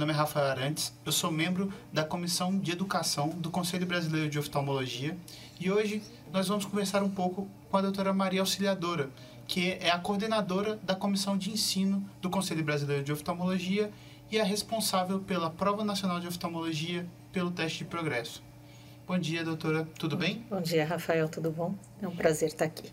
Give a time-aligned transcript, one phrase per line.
[0.00, 4.38] nome é Rafael Arantes, eu sou membro da Comissão de Educação do Conselho Brasileiro de
[4.38, 5.14] Oftalmologia
[5.60, 6.02] e hoje
[6.32, 9.10] nós vamos conversar um pouco com a doutora Maria Auxiliadora,
[9.46, 13.90] que é a coordenadora da Comissão de Ensino do Conselho Brasileiro de Oftalmologia
[14.30, 18.42] e é responsável pela Prova Nacional de Oftalmologia pelo teste de progresso.
[19.06, 20.46] Bom dia, doutora, tudo bem?
[20.48, 21.74] Bom dia, Rafael, tudo bom?
[22.00, 22.90] É um prazer estar aqui.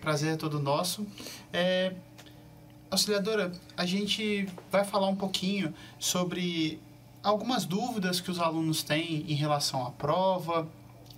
[0.00, 1.04] Prazer é todo nosso.
[1.52, 1.92] É,
[2.94, 6.80] auxiliadora, a gente vai falar um pouquinho sobre
[7.22, 10.68] algumas dúvidas que os alunos têm em relação à prova,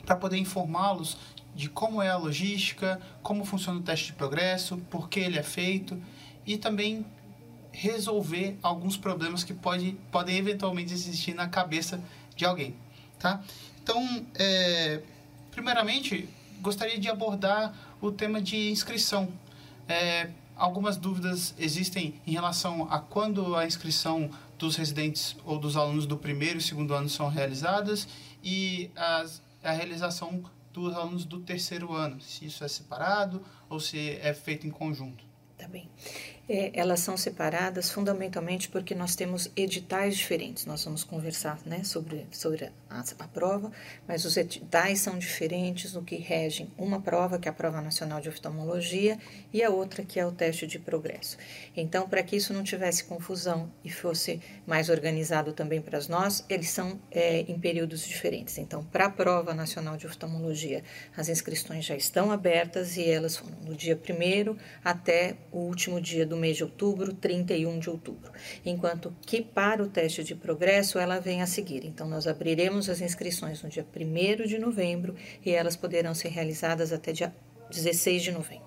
[0.04, 1.16] para poder informá-los
[1.54, 5.42] de como é a logística, como funciona o teste de progresso, por que ele é
[5.42, 6.00] feito
[6.46, 7.04] e também
[7.72, 12.00] resolver alguns problemas que pode, podem eventualmente existir na cabeça
[12.34, 12.74] de alguém,
[13.18, 13.42] tá?
[13.82, 15.02] Então, é,
[15.50, 16.28] primeiramente,
[16.60, 19.28] gostaria de abordar o tema de inscrição.
[19.88, 26.06] É, algumas dúvidas existem em relação a quando a inscrição dos residentes ou dos alunos
[26.06, 28.08] do primeiro e segundo ano são realizadas
[28.42, 34.18] e as, a realização dos alunos do terceiro ano, se isso é separado ou se
[34.20, 35.24] é feito em conjunto.
[35.56, 35.88] Tá bem.
[36.48, 40.64] É, elas são separadas fundamentalmente porque nós temos editais diferentes.
[40.64, 43.72] Nós vamos conversar né, sobre, sobre a, a, prova,
[44.06, 48.20] mas os editais são diferentes no que regem uma prova, que é a Prova Nacional
[48.20, 49.18] de Oftalmologia,
[49.52, 51.36] e a outra, que é o teste de progresso.
[51.76, 56.70] Então, para que isso não tivesse confusão e fosse mais organizado também para nós, eles
[56.70, 58.56] são é, em períodos diferentes.
[58.58, 60.84] Então, para a Prova Nacional de Oftalmologia,
[61.16, 66.24] as inscrições já estão abertas e elas foram no dia 1 até o último dia
[66.24, 68.30] do do mês de outubro, 31 de outubro,
[68.64, 71.84] enquanto que para o teste de progresso ela vem a seguir.
[71.84, 76.92] Então, nós abriremos as inscrições no dia 1 de novembro e elas poderão ser realizadas
[76.92, 77.34] até dia
[77.70, 78.66] 16 de novembro.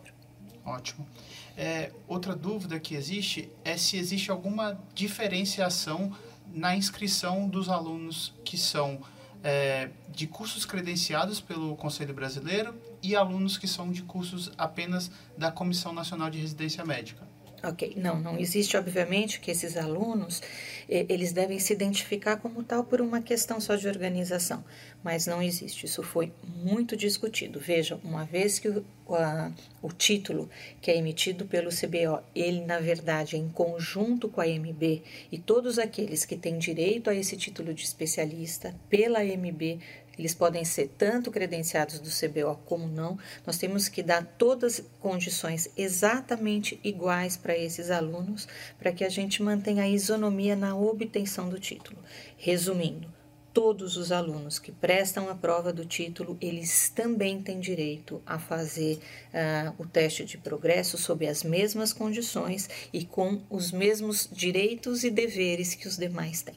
[0.65, 1.07] Ótimo.
[1.55, 6.15] É, outra dúvida que existe é se existe alguma diferenciação
[6.53, 8.99] na inscrição dos alunos que são
[9.43, 15.51] é, de cursos credenciados pelo Conselho Brasileiro e alunos que são de cursos apenas da
[15.51, 17.28] Comissão Nacional de Residência Médica.
[17.61, 20.41] Ok, não, não existe, obviamente, que esses alunos,
[20.87, 24.63] eles devem se identificar como tal por uma questão só de organização,
[25.03, 27.59] mas não existe, isso foi muito discutido.
[27.59, 30.49] Veja, uma vez que o, a, o título
[30.81, 35.37] que é emitido pelo CBO, ele na verdade é em conjunto com a MB e
[35.37, 39.79] todos aqueles que têm direito a esse título de especialista pela MB
[40.19, 43.17] eles podem ser tanto credenciados do CBO como não.
[43.47, 48.45] Nós temos que dar todas as condições exatamente iguais para esses alunos,
[48.77, 51.97] para que a gente mantenha a isonomia na obtenção do título.
[52.35, 53.07] Resumindo,
[53.53, 58.99] todos os alunos que prestam a prova do título, eles também têm direito a fazer
[59.33, 65.09] uh, o teste de progresso sob as mesmas condições e com os mesmos direitos e
[65.09, 66.55] deveres que os demais têm.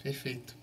[0.00, 0.54] Perfeito.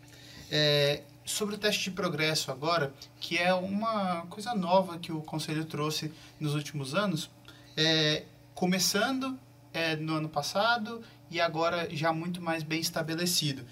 [0.49, 5.65] É, sobre o teste de progresso agora, que é uma coisa nova que o Conselho
[5.65, 7.29] trouxe nos últimos anos,
[7.75, 8.23] é,
[8.53, 9.37] começando
[9.73, 13.65] é, no ano passado e agora já muito mais bem estabelecido.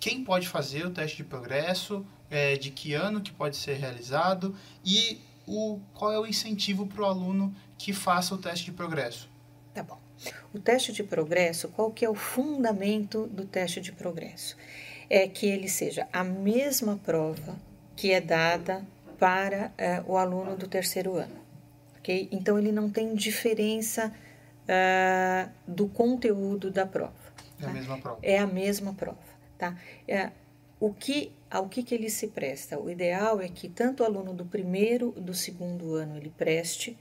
[0.00, 4.54] Quem pode fazer o teste de progresso, é, de que ano que pode ser realizado
[4.84, 9.28] e o, qual é o incentivo para o aluno que faça o teste de progresso?
[9.72, 9.98] Tá bom.
[10.52, 14.56] O teste de progresso, qual que é o fundamento do teste de progresso?
[15.08, 17.56] É que ele seja a mesma prova
[17.96, 18.84] que é dada
[19.18, 21.36] para é, o aluno do terceiro ano.
[21.98, 22.28] Okay?
[22.30, 24.12] Então, ele não tem diferença
[24.64, 27.14] uh, do conteúdo da prova.
[27.58, 27.70] É tá?
[27.70, 28.18] a mesma prova.
[28.22, 29.18] É a mesma prova.
[29.56, 29.78] Tá?
[30.06, 30.30] É,
[30.80, 32.78] o que, ao que, que ele se presta?
[32.78, 36.98] O ideal é que tanto o aluno do primeiro do segundo ano ele preste,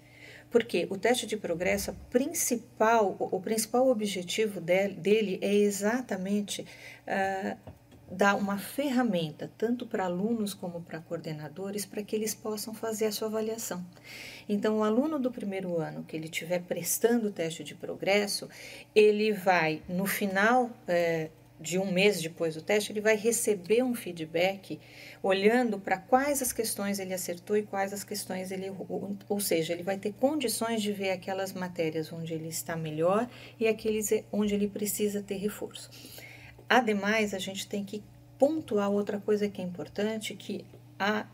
[0.50, 7.58] porque o teste de progresso, principal, o, o principal objetivo dele, dele é exatamente uh,
[8.13, 13.11] dar uma ferramenta tanto para alunos como para coordenadores para que eles possam fazer a
[13.11, 13.84] sua avaliação.
[14.47, 18.47] Então, o aluno do primeiro ano que ele estiver prestando o teste de progresso,
[18.93, 23.96] ele vai no final é, de um mês depois do teste, ele vai receber um
[23.96, 24.79] feedback
[25.23, 29.17] olhando para quais as questões ele acertou e quais as questões ele errou.
[29.28, 33.28] Ou seja, ele vai ter condições de ver aquelas matérias onde ele está melhor
[33.59, 35.90] e aqueles onde ele precisa ter reforço.
[36.70, 38.04] Ademais, a gente tem que
[38.38, 40.66] pontuar outra coisa que é importante, que
[41.00, 41.26] há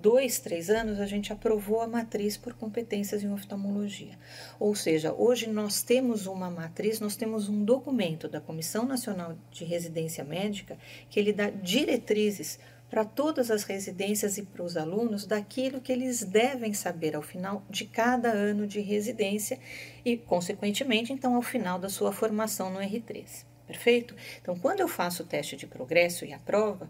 [0.00, 4.18] dois, três anos a gente aprovou a matriz por competências em oftalmologia.
[4.58, 9.64] Ou seja, hoje nós temos uma matriz, nós temos um documento da Comissão Nacional de
[9.64, 10.78] Residência Médica
[11.10, 12.58] que ele dá diretrizes
[12.88, 17.62] para todas as residências e para os alunos daquilo que eles devem saber ao final
[17.68, 19.58] de cada ano de residência
[20.04, 23.47] e, consequentemente, então, ao final da sua formação no R3.
[23.68, 24.16] Perfeito?
[24.40, 26.88] Então, quando eu faço o teste de progresso e a prova,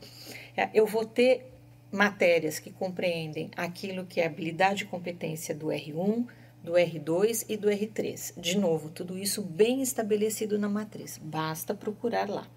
[0.56, 1.52] é, eu vou ter
[1.90, 6.24] matérias que compreendem aquilo que é habilidade e competência do R1,
[6.62, 8.40] do R2 e do R3.
[8.40, 12.48] De novo, tudo isso bem estabelecido na matriz, basta procurar lá.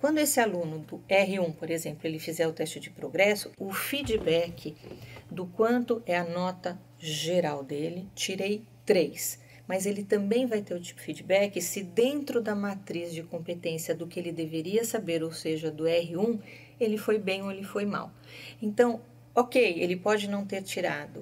[0.00, 4.74] Quando esse aluno do R1, por exemplo, ele fizer o teste de progresso, o feedback
[5.30, 9.43] do quanto é a nota geral dele, tirei 3.
[9.66, 14.06] Mas ele também vai ter o tipo feedback se dentro da matriz de competência do
[14.06, 16.38] que ele deveria saber, ou seja, do R1,
[16.78, 18.12] ele foi bem ou ele foi mal.
[18.60, 19.00] Então,
[19.34, 21.18] ok, ele pode não ter tirado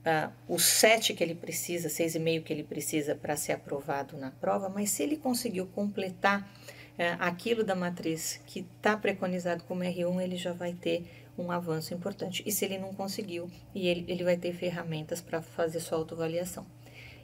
[0.00, 4.68] uh, o 7 que ele precisa, 6,5 que ele precisa para ser aprovado na prova,
[4.68, 10.36] mas se ele conseguiu completar uh, aquilo da matriz que está preconizado como R1, ele
[10.36, 11.04] já vai ter
[11.36, 12.42] um avanço importante.
[12.46, 16.66] E se ele não conseguiu, e ele, ele vai ter ferramentas para fazer sua autoavaliação.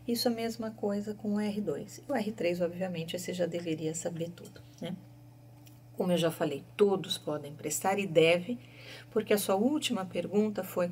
[0.06, 2.02] Isso é a mesma coisa com o R2.
[2.08, 4.94] E o R3, obviamente, você já deveria saber tudo, né?
[5.94, 8.58] Como eu já falei, todos podem prestar e deve,
[9.10, 10.90] porque a sua última pergunta foi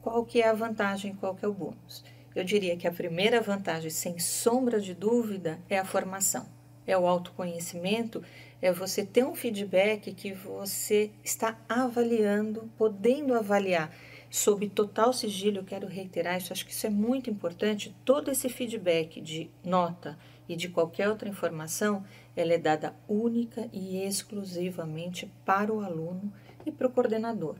[0.00, 2.04] qual que é a vantagem, qual que é o bônus.
[2.34, 6.46] Eu diria que a primeira vantagem, sem sombra de dúvida, é a formação,
[6.86, 8.22] é o autoconhecimento,
[8.62, 13.92] é você ter um feedback que você está avaliando, podendo avaliar
[14.36, 15.58] sob total sigilo.
[15.58, 17.96] Eu quero reiterar isso, acho que isso é muito importante.
[18.04, 22.04] Todo esse feedback de nota e de qualquer outra informação
[22.36, 26.30] ela é dada única e exclusivamente para o aluno
[26.66, 27.56] e para o coordenador.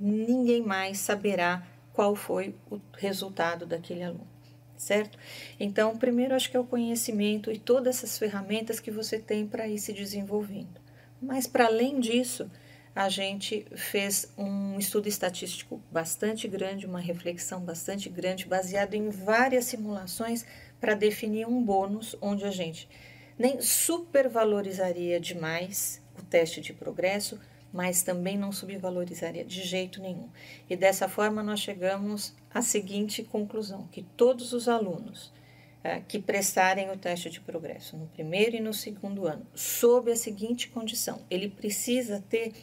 [0.00, 4.26] Ninguém mais saberá qual foi o resultado daquele aluno,
[4.76, 5.16] certo?
[5.60, 9.68] Então, primeiro acho que é o conhecimento e todas essas ferramentas que você tem para
[9.68, 10.80] ir se desenvolvendo.
[11.22, 12.50] Mas para além disso,
[12.96, 19.66] a gente fez um estudo estatístico bastante grande, uma reflexão bastante grande, baseado em várias
[19.66, 20.46] simulações
[20.80, 22.88] para definir um bônus onde a gente
[23.38, 27.38] nem supervalorizaria demais o teste de progresso,
[27.70, 30.30] mas também não subvalorizaria de jeito nenhum.
[30.70, 35.30] E dessa forma nós chegamos à seguinte conclusão: que todos os alunos
[35.84, 40.16] é, que prestarem o teste de progresso no primeiro e no segundo ano, sob a
[40.16, 42.54] seguinte condição, ele precisa ter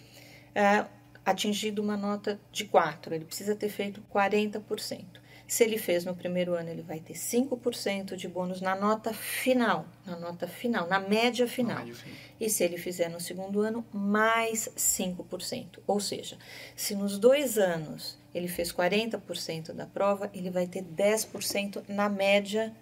[0.56, 0.86] é,
[1.26, 5.24] atingido uma nota de 4, ele precisa ter feito 40%.
[5.46, 9.86] Se ele fez no primeiro ano, ele vai ter 5% de bônus na nota final,
[10.06, 11.78] na nota final, na média final.
[11.78, 12.18] média final.
[12.40, 15.80] E se ele fizer no segundo ano, mais 5%.
[15.86, 16.38] Ou seja,
[16.76, 22.74] se nos dois anos ele fez 40% da prova, ele vai ter 10% na média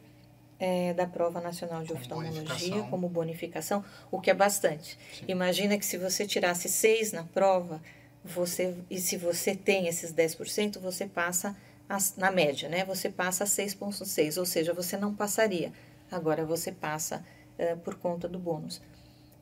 [0.61, 2.89] é, da prova nacional de como oftalmologia bonificação.
[2.91, 4.95] como bonificação, o que é bastante.
[5.11, 5.25] Sim.
[5.27, 7.81] Imagina que se você tirasse 6 na prova,
[8.23, 11.57] você e se você tem esses 10%, você passa
[12.15, 12.85] na média, né?
[12.85, 15.73] Você passa a 6,6, ou seja, você não passaria.
[16.11, 17.25] Agora você passa
[17.57, 18.79] uh, por conta do bônus.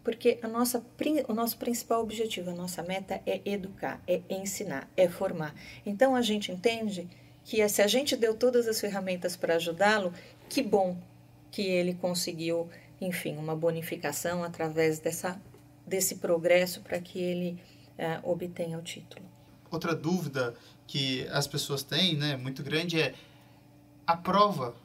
[0.04, 0.84] Porque a nossa,
[1.28, 5.54] o nosso principal objetivo, a nossa meta é educar, é ensinar, é formar.
[5.86, 7.08] Então a gente entende
[7.44, 10.14] que se a gente deu todas as ferramentas para ajudá-lo,
[10.48, 10.98] que bom
[11.52, 12.70] que ele conseguiu,
[13.00, 15.42] enfim, uma bonificação através dessa,
[15.86, 17.62] desse progresso para que ele
[17.98, 19.26] uh, obtenha o título.
[19.72, 20.56] Outra dúvida
[20.88, 23.14] que as pessoas têm, né, muito grande, é
[24.06, 24.76] a prova.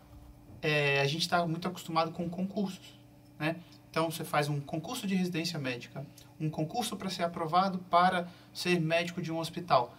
[0.61, 2.99] É, a gente está muito acostumado com concursos,
[3.39, 3.57] né?
[3.91, 6.05] Então você faz um concurso de residência médica,
[6.41, 9.97] um concurso para ser aprovado para ser médico de um hospital.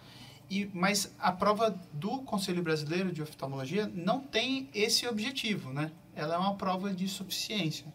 [0.48, 5.90] E, mas a prova do Conselho Brasileiro de Oftalmologia não tem esse objetivo, né?
[6.14, 7.86] Ela é uma prova de suficiência.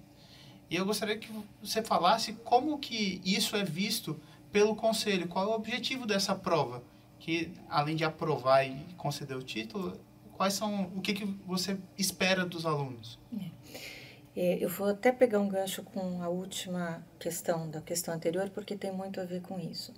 [0.70, 1.30] E eu gostaria que
[1.62, 4.20] você falasse como que isso é visto
[4.52, 6.84] pelo Conselho, qual é o objetivo dessa prova?
[7.22, 9.98] que além de aprovar e conceder o título,
[10.34, 13.18] quais são o que, que você espera dos alunos?
[14.36, 18.76] É, eu vou até pegar um gancho com a última questão da questão anterior, porque
[18.76, 19.94] tem muito a ver com isso.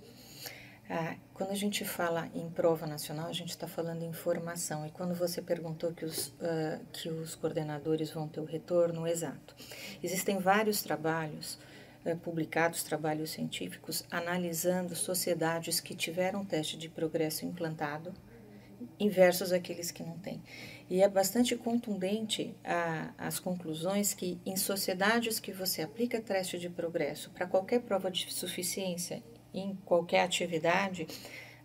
[0.88, 4.86] Ah, quando a gente fala em prova nacional, a gente está falando em formação.
[4.86, 9.56] E quando você perguntou que os, uh, que os coordenadores vão ter o retorno, exato.
[10.02, 11.58] Existem vários trabalhos
[12.04, 18.12] é, publicados trabalhos científicos analisando sociedades que tiveram teste de progresso implantado
[19.00, 20.42] inversos aqueles que não têm.
[20.90, 26.68] E é bastante contundente a, as conclusões que em sociedades que você aplica teste de
[26.68, 29.22] progresso para qualquer prova de suficiência
[29.54, 31.06] em qualquer atividade,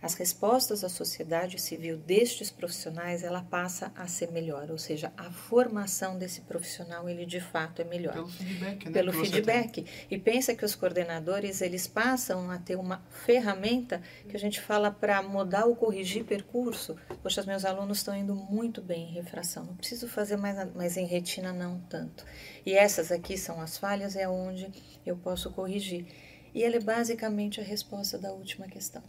[0.02, 5.30] as respostas da sociedade civil destes profissionais ela passa a ser melhor, ou seja, a
[5.30, 8.14] formação desse profissional ele de fato é melhor.
[8.14, 8.92] Pelo feedback, né?
[8.92, 9.86] Pelo feedback.
[10.10, 14.90] E pensa que os coordenadores eles passam a ter uma ferramenta que a gente fala
[14.90, 16.96] para mudar ou corrigir percurso.
[17.22, 20.96] Poxa, os meus alunos estão indo muito bem em refração, não preciso fazer mais, mas
[20.96, 22.24] em retina não tanto.
[22.66, 24.72] E essas aqui são as falhas, é onde
[25.06, 26.06] eu posso corrigir.
[26.54, 29.04] E ela é basicamente a resposta da última questão.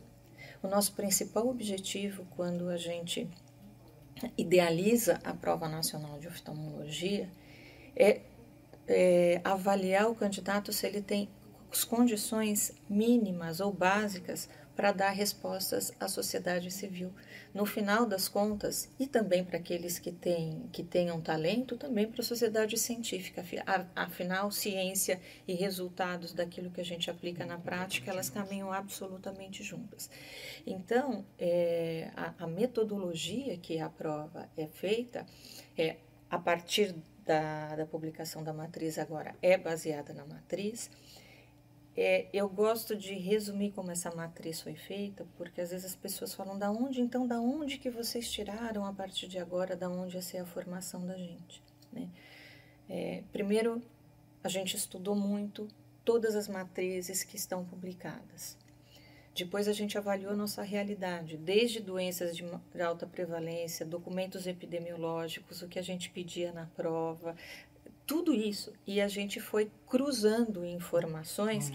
[0.63, 3.29] O nosso principal objetivo quando a gente
[4.37, 7.31] idealiza a prova nacional de oftalmologia
[7.97, 8.21] é,
[8.87, 11.29] é avaliar o candidato se ele tem
[11.73, 17.13] as condições mínimas ou básicas para dar respostas à sociedade civil.
[17.53, 22.21] No final das contas, e também para aqueles que, têm, que tenham talento, também para
[22.21, 23.45] a sociedade científica.
[23.95, 30.09] Afinal, ciência e resultados daquilo que a gente aplica na prática, elas caminham absolutamente juntas.
[30.67, 35.27] Então, é, a, a metodologia que a prova é feita
[35.77, 35.97] é
[36.31, 40.91] a partir da, da publicação da matriz agora é baseada na matriz
[41.97, 46.35] é, eu gosto de resumir como essa matriz foi feita, porque às vezes as pessoas
[46.35, 50.17] falam da onde, então da onde que vocês tiraram a partir de agora, da onde
[50.17, 52.09] ia ser a formação da gente, né?
[52.89, 53.83] É, primeiro,
[54.43, 55.69] a gente estudou muito
[56.05, 58.57] todas as matrizes que estão publicadas.
[59.35, 62.45] Depois a gente avaliou nossa realidade, desde doenças de
[62.83, 67.37] alta prevalência, documentos epidemiológicos, o que a gente pedia na prova,
[68.11, 71.71] tudo isso e a gente foi cruzando informações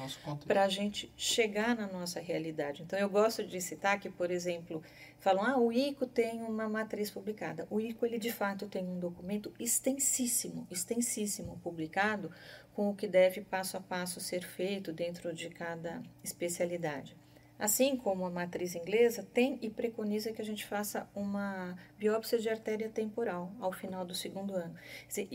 [0.46, 2.84] para a gente chegar na nossa realidade.
[2.84, 4.84] Então eu gosto de citar que, por exemplo,
[5.18, 7.66] falam: ah, o ICO tem uma matriz publicada.
[7.70, 12.30] O ICO ele de fato tem um documento extensíssimo, extensíssimo publicado
[12.74, 17.16] com o que deve passo a passo ser feito dentro de cada especialidade.
[17.58, 22.50] Assim como a matriz inglesa tem e preconiza que a gente faça uma biópsia de
[22.50, 24.76] artéria temporal ao final do segundo ano.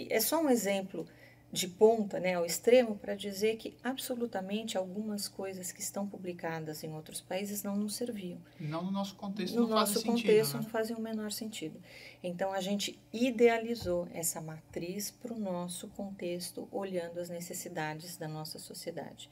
[0.08, 1.06] É só um exemplo
[1.52, 6.94] de ponta, né, ao extremo, para dizer que absolutamente algumas coisas que estão publicadas em
[6.94, 8.38] outros países não nos serviam.
[8.58, 10.62] Não no nosso contexto no não nosso faz contexto sentido, né?
[10.62, 11.82] não fazia o menor sentido.
[12.22, 18.58] Então a gente idealizou essa matriz para o nosso contexto, olhando as necessidades da nossa
[18.58, 19.28] sociedade.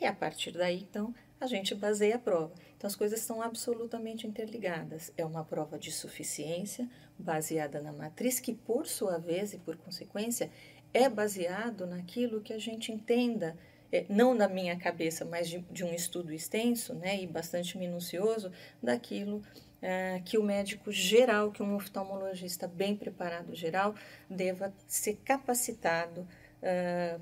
[0.00, 2.52] E a partir daí, então, a gente baseia a prova.
[2.76, 5.12] Então, as coisas estão absolutamente interligadas.
[5.16, 10.50] É uma prova de suficiência, baseada na matriz, que, por sua vez e por consequência,
[10.92, 13.56] é baseado naquilo que a gente entenda,
[13.90, 18.52] é, não da minha cabeça, mas de, de, um estudo extenso né, e bastante minucioso,
[18.82, 19.42] daquilo
[19.80, 23.94] é, que o médico geral, que um oftalmologista bem preparado geral,
[24.28, 26.26] deva ser capacitado
[26.62, 27.18] é,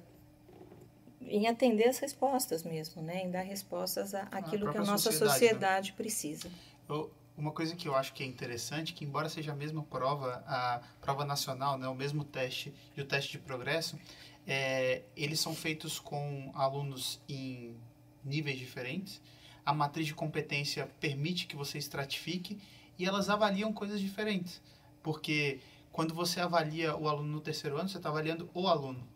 [1.31, 3.25] em atender as respostas mesmo, né?
[3.25, 5.97] Em dar respostas àquilo que a nossa sociedade, sociedade né?
[5.97, 6.51] precisa.
[6.89, 10.43] Eu, uma coisa que eu acho que é interessante, que embora seja a mesma prova,
[10.47, 13.99] a prova nacional, né, o mesmo teste e o teste de progresso,
[14.47, 17.77] é, eles são feitos com alunos em
[18.25, 19.21] níveis diferentes.
[19.65, 22.59] A matriz de competência permite que você estratifique
[22.99, 24.61] e elas avaliam coisas diferentes.
[25.03, 25.61] Porque
[25.93, 29.07] quando você avalia o aluno no terceiro ano, você está avaliando o aluno.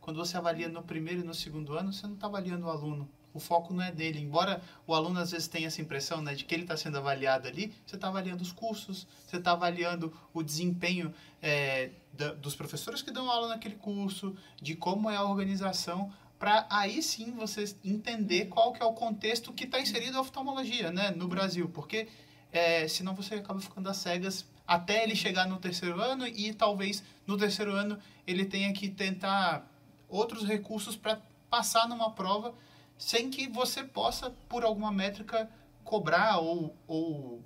[0.00, 3.08] Quando você avalia no primeiro e no segundo ano, você não está avaliando o aluno.
[3.32, 4.18] O foco não é dele.
[4.18, 7.46] Embora o aluno às vezes tenha essa impressão né, de que ele está sendo avaliado
[7.46, 13.02] ali, você está avaliando os cursos, você está avaliando o desempenho é, da, dos professores
[13.02, 18.46] que dão aula naquele curso, de como é a organização, para aí sim você entender
[18.46, 21.68] qual que é o contexto que está inserido a oftalmologia né, no Brasil.
[21.68, 22.08] Porque
[22.50, 27.02] é, senão você acaba ficando às cegas até ele chegar no terceiro ano e talvez
[27.26, 29.68] no terceiro ano ele tenha que tentar
[30.10, 32.54] outros recursos para passar numa prova
[32.98, 35.48] sem que você possa, por alguma métrica,
[35.82, 37.40] cobrar ou, ou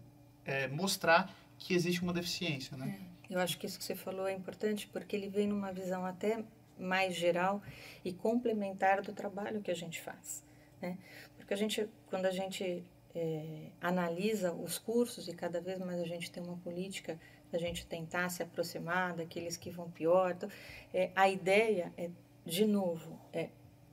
[0.44, 2.98] é, mostrar que existe uma deficiência, né?
[3.30, 6.04] É, eu acho que isso que você falou é importante porque ele vem numa visão
[6.04, 6.44] até
[6.78, 7.62] mais geral
[8.04, 10.42] e complementar do trabalho que a gente faz,
[10.82, 10.98] né?
[11.36, 16.06] Porque a gente, quando a gente é, analisa os cursos e cada vez mais a
[16.06, 17.18] gente tem uma política
[17.54, 20.48] a gente tentar se aproximar daqueles que vão pior, então,
[20.92, 22.10] é, a ideia é
[22.44, 23.48] de novo, é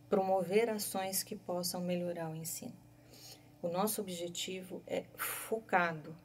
[0.10, 2.76] promover ações que possam melhorar o ensino.
[3.62, 6.16] O nosso objetivo é focado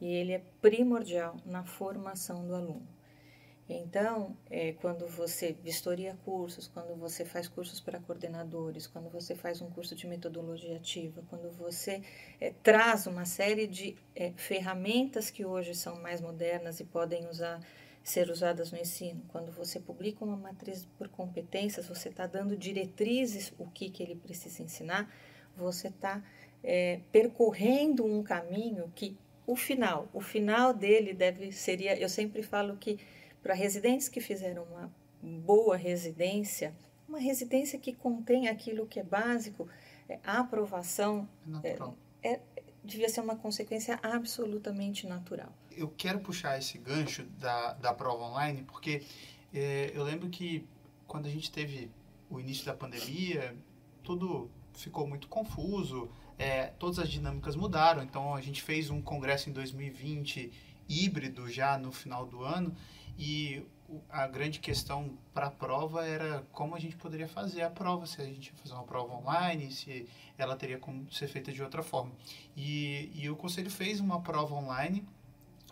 [0.00, 2.86] e ele é primordial na formação do aluno.
[3.68, 9.60] Então, é, quando você vistoria cursos, quando você faz cursos para coordenadores, quando você faz
[9.60, 12.00] um curso de metodologia ativa, quando você
[12.40, 17.60] é, traz uma série de é, ferramentas que hoje são mais modernas e podem usar
[18.06, 19.20] ser usadas no ensino.
[19.26, 24.14] Quando você publica uma matriz por competências, você está dando diretrizes o que, que ele
[24.14, 25.12] precisa ensinar,
[25.56, 26.22] você está
[26.62, 32.76] é, percorrendo um caminho que o final, o final dele deve seria, eu sempre falo
[32.76, 33.00] que
[33.42, 34.88] para residentes que fizeram uma
[35.20, 36.72] boa residência,
[37.08, 39.68] uma residência que contém aquilo que é básico,
[40.08, 41.28] é, a aprovação
[41.64, 41.76] é,
[42.22, 42.40] é,
[42.86, 45.52] devia ser uma consequência absolutamente natural.
[45.70, 49.02] Eu quero puxar esse gancho da, da prova online, porque
[49.52, 50.66] é, eu lembro que
[51.06, 51.90] quando a gente teve
[52.30, 53.56] o início da pandemia,
[54.02, 58.02] tudo ficou muito confuso, é, todas as dinâmicas mudaram.
[58.02, 60.52] Então a gente fez um congresso em 2020
[60.88, 62.74] híbrido já no final do ano
[63.18, 63.62] e
[64.10, 68.20] a grande questão para a prova era como a gente poderia fazer a prova, se
[68.20, 71.82] a gente ia fazer uma prova online, se ela teria como ser feita de outra
[71.82, 72.12] forma.
[72.56, 75.04] E, e o conselho fez uma prova online,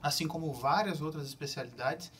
[0.02, 2.12] assim como várias outras especialidades,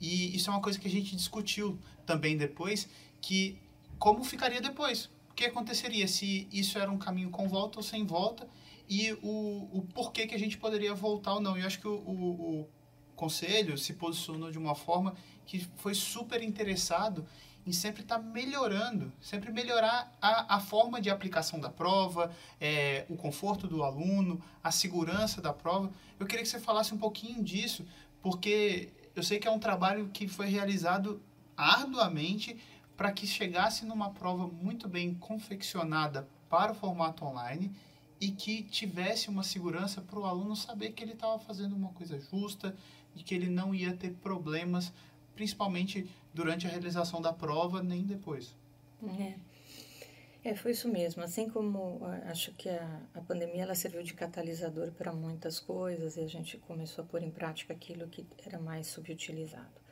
[0.00, 2.88] e isso é uma coisa que a gente discutiu também depois,
[3.20, 3.58] que
[3.98, 8.04] como ficaria depois, o que aconteceria se isso era um caminho com volta ou sem
[8.04, 8.48] volta
[8.88, 11.56] e o, o porquê que a gente poderia voltar ou não.
[11.56, 12.68] Eu acho que o, o, o
[13.14, 15.14] conselho se posicionou de uma forma
[15.46, 17.26] que foi super interessado
[17.66, 22.30] em sempre estar tá melhorando, sempre melhorar a, a forma de aplicação da prova,
[22.60, 25.90] é, o conforto do aluno, a segurança da prova.
[26.18, 27.86] Eu queria que você falasse um pouquinho disso,
[28.20, 31.22] porque eu sei que é um trabalho que foi realizado
[31.56, 32.58] arduamente
[32.96, 37.74] para que chegasse numa prova muito bem confeccionada para o formato online
[38.20, 42.18] e que tivesse uma segurança para o aluno saber que ele estava fazendo uma coisa
[42.20, 42.76] justa
[43.14, 44.92] e que ele não ia ter problemas,
[45.34, 48.56] principalmente durante a realização da prova, nem depois.
[49.18, 49.34] É.
[50.44, 51.22] É, foi isso mesmo.
[51.22, 56.20] Assim como acho que a, a pandemia ela serviu de catalisador para muitas coisas e
[56.20, 59.83] a gente começou a pôr em prática aquilo que era mais subutilizado.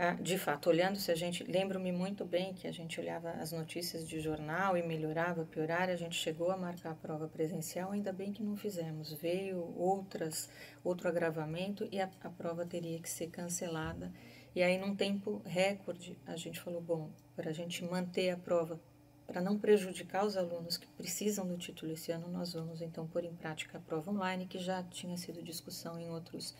[0.00, 3.50] Ah, de fato, olhando se a gente, lembro-me muito bem que a gente olhava as
[3.50, 8.12] notícias de jornal e melhorava, piorava, a gente chegou a marcar a prova presencial, ainda
[8.12, 9.12] bem que não fizemos.
[9.12, 10.48] Veio outras,
[10.84, 14.12] outro agravamento e a, a prova teria que ser cancelada.
[14.54, 18.80] E aí, num tempo recorde, a gente falou, bom, para a gente manter a prova,
[19.26, 23.24] para não prejudicar os alunos que precisam do título esse ano, nós vamos então pôr
[23.24, 26.54] em prática a prova online, que já tinha sido discussão em outros,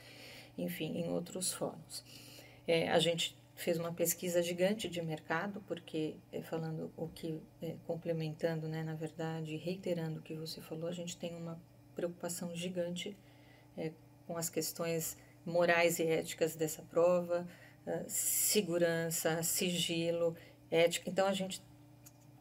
[0.56, 2.02] enfim, em outros fóruns.
[2.68, 7.76] É, a gente fez uma pesquisa gigante de mercado, porque é, falando o que, é,
[7.86, 11.58] complementando, né, na verdade, reiterando o que você falou, a gente tem uma
[11.96, 13.16] preocupação gigante
[13.74, 13.90] é,
[14.26, 17.48] com as questões morais e éticas dessa prova,
[18.06, 20.36] segurança, sigilo,
[20.70, 21.08] ética.
[21.08, 21.62] Então a gente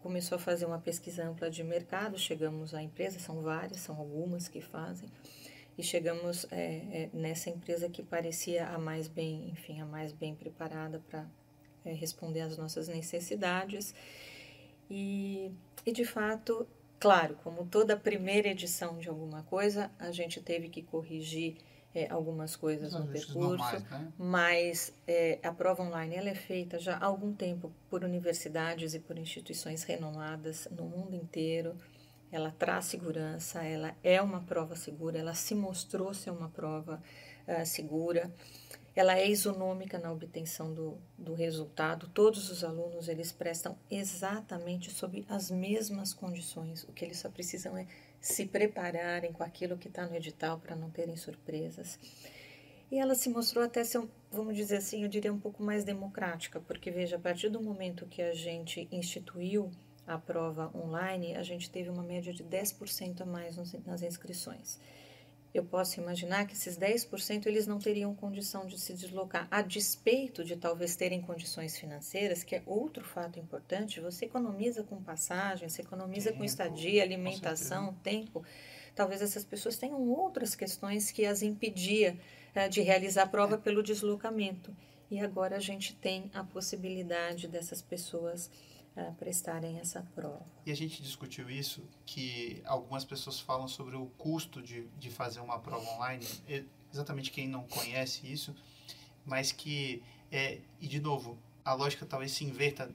[0.02, 4.50] começou a fazer uma pesquisa ampla de mercado, chegamos à empresa, são várias, são algumas
[4.50, 5.10] que fazem,
[5.78, 10.34] e chegamos é, é, nessa empresa que parecia a mais bem, enfim, a mais bem
[10.34, 11.26] preparada para
[11.86, 13.94] é, responder às nossas necessidades.
[14.90, 15.52] E,
[15.86, 16.68] e de fato,
[17.00, 21.58] claro, como toda primeira edição de alguma coisa, a gente teve que corrigir
[21.94, 24.12] é, algumas coisas no percurso, normais, né?
[24.18, 29.00] mas é, a prova online ela é feita já há algum tempo por universidades e
[29.00, 31.76] por instituições renomadas no mundo inteiro
[32.32, 37.02] ela traz segurança, ela é uma prova segura, ela se mostrou ser uma prova
[37.48, 38.32] uh, segura,
[38.96, 45.24] ela é isonômica na obtenção do, do resultado, todos os alunos eles prestam exatamente sob
[45.30, 47.86] as mesmas condições, o que eles só precisam é
[48.20, 52.00] se prepararem com aquilo que está no edital para não terem surpresas.
[52.90, 56.60] E ela se mostrou até ser, vamos dizer assim, eu diria um pouco mais democrática,
[56.60, 59.70] porque veja, a partir do momento que a gente instituiu
[60.08, 64.80] a prova online, a gente teve uma média de 10% a mais nas inscrições.
[65.54, 70.43] Eu posso imaginar que esses 10% eles não teriam condição de se deslocar, a despeito
[70.43, 74.00] de talvez terem condições financeiras, que é outro fato importante.
[74.00, 78.43] Você economiza com passagem, você economiza tempo, com estadia, alimentação, tempo.
[78.93, 82.17] Talvez essas pessoas tenham outras questões que as impedia
[82.56, 83.58] uh, de realizar a prova é.
[83.58, 84.76] pelo deslocamento.
[85.10, 88.52] E agora a gente tem a possibilidade dessas pessoas
[88.98, 90.46] uh, prestarem essa prova.
[90.66, 95.40] E a gente discutiu isso, que algumas pessoas falam sobre o custo de, de fazer
[95.40, 96.26] uma prova online,
[96.92, 98.54] exatamente quem não conhece isso,
[99.26, 102.90] mas que, é, e de novo, a lógica talvez se inverta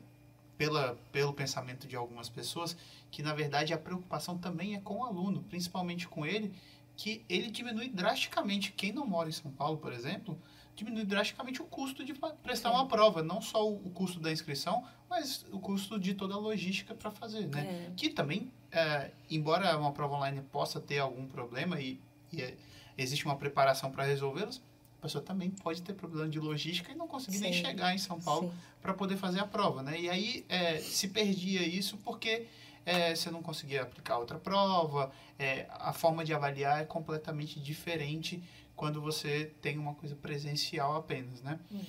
[0.57, 2.77] pela, pelo pensamento de algumas pessoas,
[3.11, 6.55] que na verdade a preocupação também é com o aluno, principalmente com ele,
[6.97, 8.73] que ele diminui drasticamente.
[8.73, 10.39] Quem não mora em São Paulo, por exemplo,
[10.75, 12.77] diminui drasticamente o custo de prestar Sim.
[12.77, 16.95] uma prova, não só o, custo da inscrição, mas o custo de toda a logística
[16.95, 17.89] para fazer, né?
[17.89, 17.93] É.
[17.97, 22.01] Que também, é, embora uma prova online possa ter algum problema e,
[22.33, 22.57] e é,
[22.97, 24.63] existe uma preparação para resolvê-los,
[24.99, 27.43] a pessoa também pode ter problema de logística e não conseguir Sim.
[27.45, 30.01] nem chegar em São Paulo para poder fazer a prova, né?
[30.01, 32.47] E aí é, se perdia isso porque
[32.85, 38.43] é, você não conseguir aplicar outra prova, é, a forma de avaliar é completamente diferente
[38.75, 41.59] quando você tem uma coisa presencial apenas, né?
[41.71, 41.85] Uhum.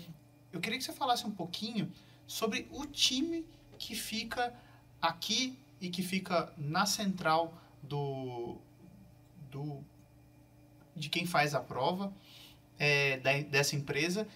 [0.52, 1.92] Eu queria que você falasse um pouquinho
[2.28, 3.46] sobre o time
[3.78, 4.54] que fica
[5.02, 8.58] aqui e que fica na central do,
[9.50, 9.84] do
[10.96, 12.14] de quem faz a prova
[12.78, 14.28] é, da, dessa empresa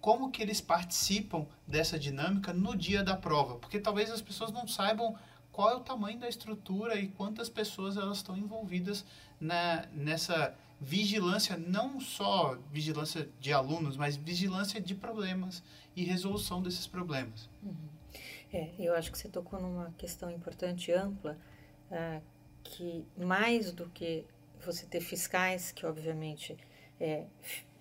[0.00, 4.68] como que eles participam dessa dinâmica no dia da prova, porque talvez as pessoas não
[4.68, 5.16] saibam
[5.54, 9.04] qual é o tamanho da estrutura e quantas pessoas elas estão envolvidas
[9.40, 15.62] na, nessa vigilância, não só vigilância de alunos, mas vigilância de problemas
[15.94, 17.48] e resolução desses problemas.
[17.62, 17.88] Uhum.
[18.52, 21.38] É, eu acho que você tocou numa questão importante ampla,
[21.88, 22.20] uh,
[22.64, 24.26] que mais do que
[24.60, 26.56] você ter fiscais, que obviamente
[26.98, 27.26] é,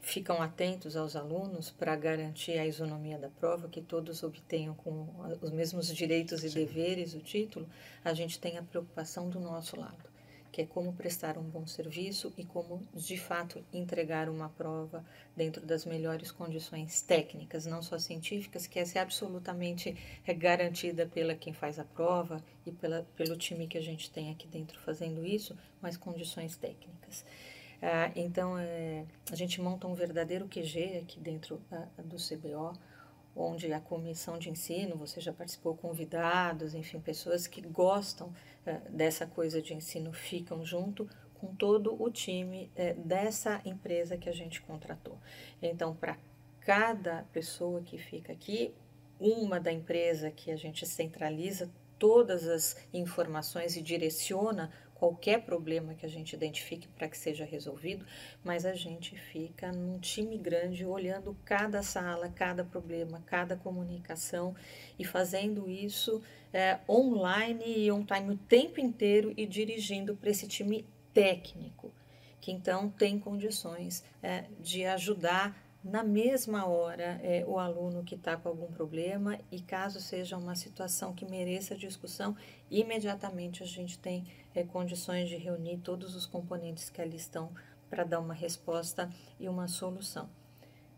[0.04, 5.08] ficam atentos aos alunos para garantir a isonomia da prova, que todos obtenham com
[5.42, 6.66] os mesmos direitos e Sim.
[6.66, 7.68] deveres o título,
[8.04, 10.04] a gente tem a preocupação do nosso lado,
[10.52, 15.06] que é como prestar um bom serviço e como de fato entregar uma prova
[15.38, 19.96] dentro das melhores condições técnicas, não só científicas, que essa é absolutamente
[20.38, 24.50] garantida pela quem faz a prova e pela, pelo time que a gente tem aqui
[24.50, 27.24] dentro fazendo isso, mas condições técnicas.
[27.86, 32.72] Ah, então, é, a gente monta um verdadeiro QG aqui dentro ah, do CBO,
[33.36, 38.34] onde a comissão de ensino, você já participou, convidados, enfim, pessoas que gostam
[38.66, 44.30] ah, dessa coisa de ensino ficam junto com todo o time eh, dessa empresa que
[44.30, 45.20] a gente contratou.
[45.62, 46.18] Então, para
[46.62, 48.74] cada pessoa que fica aqui,
[49.20, 51.70] uma da empresa que a gente centraliza
[52.00, 54.72] todas as informações e direciona
[55.04, 58.06] qualquer problema que a gente identifique para que seja resolvido,
[58.42, 64.56] mas a gente fica num time grande olhando cada sala, cada problema, cada comunicação
[64.98, 66.22] e fazendo isso
[66.54, 71.92] é, online e on time o tempo inteiro e dirigindo para esse time técnico,
[72.40, 78.38] que então tem condições é, de ajudar na mesma hora é, o aluno que está
[78.38, 82.38] com algum problema e caso seja uma situação que mereça discussão,
[82.72, 87.52] imediatamente a gente tem é, condições de reunir todos os componentes que ali estão
[87.90, 90.30] para dar uma resposta e uma solução.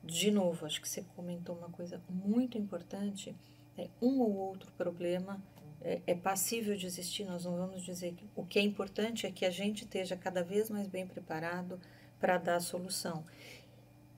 [0.04, 3.36] De novo, acho que você comentou uma coisa muito importante,
[3.78, 5.42] é, um ou outro problema
[5.82, 9.32] é, é passível de existir, nós não vamos dizer que o que é importante é
[9.32, 11.80] que a gente esteja cada vez mais bem preparado
[12.20, 13.24] para dar a solução.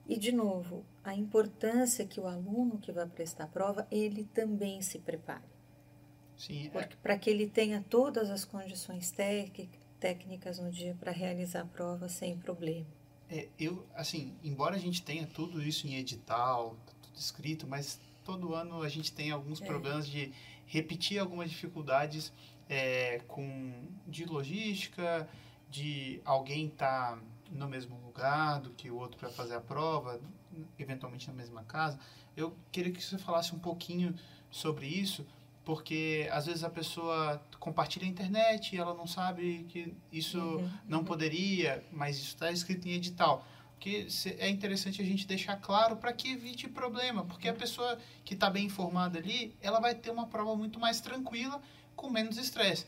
[0.08, 4.82] E, de novo, a importância que o aluno que vai prestar a prova, ele também
[4.82, 5.57] se prepare.
[6.38, 6.70] Sim.
[6.74, 6.88] É.
[7.02, 9.12] Para que ele tenha todas as condições
[10.00, 12.86] técnicas no dia para realizar a prova sem problema.
[13.30, 18.00] É, eu, assim, embora a gente tenha tudo isso em edital, tá tudo escrito, mas
[18.24, 19.66] todo ano a gente tem alguns é.
[19.66, 20.32] problemas de
[20.66, 22.32] repetir algumas dificuldades
[22.70, 23.74] é, com
[24.06, 25.28] de logística,
[25.70, 27.22] de alguém estar tá
[27.52, 30.20] no mesmo lugar do que o outro para fazer a prova,
[30.78, 32.00] eventualmente na mesma casa.
[32.36, 34.16] Eu queria que você falasse um pouquinho
[34.50, 35.26] sobre isso,
[35.68, 40.72] porque às vezes a pessoa compartilha a internet e ela não sabe que isso uhum,
[40.88, 43.46] não poderia, mas isso está escrito em edital.
[43.74, 44.08] Porque
[44.40, 48.50] é interessante a gente deixar claro para que evite problema, porque a pessoa que está
[48.50, 51.62] bem informada ali, ela vai ter uma prova muito mais tranquila,
[51.98, 52.86] com menos estresse.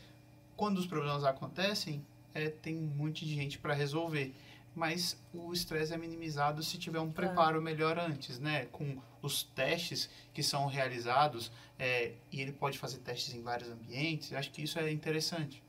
[0.56, 4.34] Quando os problemas acontecem, é, tem um monte de gente para resolver
[4.74, 8.66] mas o estresse é minimizado se tiver um preparo melhor antes, né?
[8.66, 14.32] Com os testes que são realizados, é, e ele pode fazer testes em vários ambientes,
[14.32, 15.62] eu acho que isso é interessante.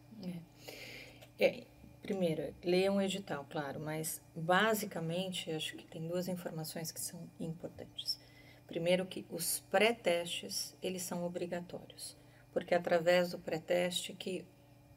[1.40, 1.46] É.
[1.46, 1.64] é
[2.02, 8.20] primeiro, leia um edital, claro, mas basicamente acho que tem duas informações que são importantes.
[8.68, 12.16] Primeiro que os pré-testes, eles são obrigatórios,
[12.54, 14.46] porque é através do pré-teste que...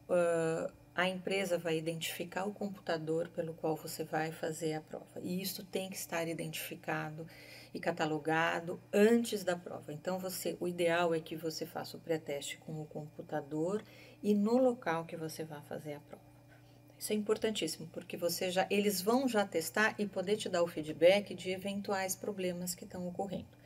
[0.09, 5.21] Uh, a empresa vai identificar o computador pelo qual você vai fazer a prova.
[5.21, 7.27] E isso tem que estar identificado
[7.75, 9.93] e catalogado antes da prova.
[9.93, 13.83] Então, você, o ideal é que você faça o pré-teste com o computador
[14.23, 16.25] e no local que você vai fazer a prova.
[16.97, 20.69] Isso é importantíssimo, porque você já, eles vão já testar e poder te dar o
[20.69, 23.59] feedback de eventuais problemas que estão ocorrendo.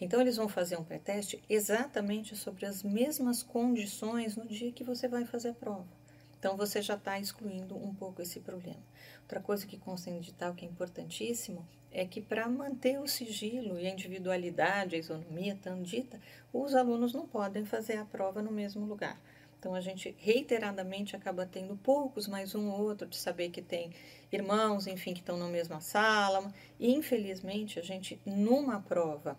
[0.00, 5.08] Então, eles vão fazer um pré-teste exatamente sobre as mesmas condições no dia que você
[5.08, 5.98] vai fazer a prova.
[6.38, 8.80] Então você já está excluindo um pouco esse problema.
[9.22, 13.78] Outra coisa que consta em edital que é importantíssimo é que para manter o sigilo
[13.78, 16.20] e a individualidade, a isonomia dita,
[16.52, 19.20] os alunos não podem fazer a prova no mesmo lugar.
[19.58, 23.90] Então a gente reiteradamente acaba tendo poucos, mais um ou outro, de saber que tem
[24.30, 26.52] irmãos, enfim, que estão na mesma sala.
[26.78, 29.36] E infelizmente a gente, numa prova,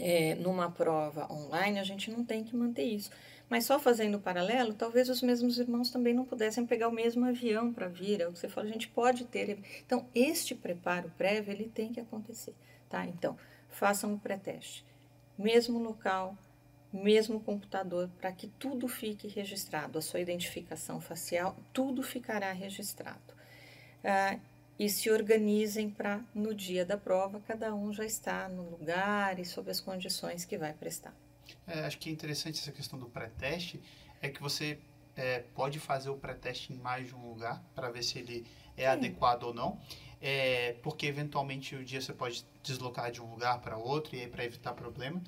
[0.00, 3.10] é, numa prova online, a gente não tem que manter isso
[3.52, 7.26] Mas só fazendo o paralelo, talvez os mesmos irmãos também não pudessem pegar o mesmo
[7.26, 8.22] avião para vir.
[8.22, 9.58] É o que você falou, a gente pode ter.
[9.84, 12.54] Então, este preparo prévio, ele tem que acontecer,
[12.88, 13.04] tá?
[13.04, 13.36] Então,
[13.68, 14.86] façam o pré-teste.
[15.36, 16.34] Mesmo local,
[16.90, 19.98] mesmo computador, para que tudo fique registrado.
[19.98, 23.34] A sua identificação facial, tudo ficará registrado.
[24.02, 24.38] Ah,
[24.78, 29.44] e se organizem para, no dia da prova, cada um já está no lugar e
[29.44, 31.14] sob as condições que vai prestar.
[31.66, 33.80] É, acho que é interessante essa questão do pré-teste,
[34.20, 34.78] é que você
[35.16, 38.84] é, pode fazer o pré-teste em mais de um lugar para ver se ele é
[38.84, 38.88] Sim.
[38.88, 39.80] adequado ou não.
[40.20, 44.28] É, porque eventualmente o dia você pode deslocar de um lugar para outro e aí
[44.28, 45.20] para evitar problema.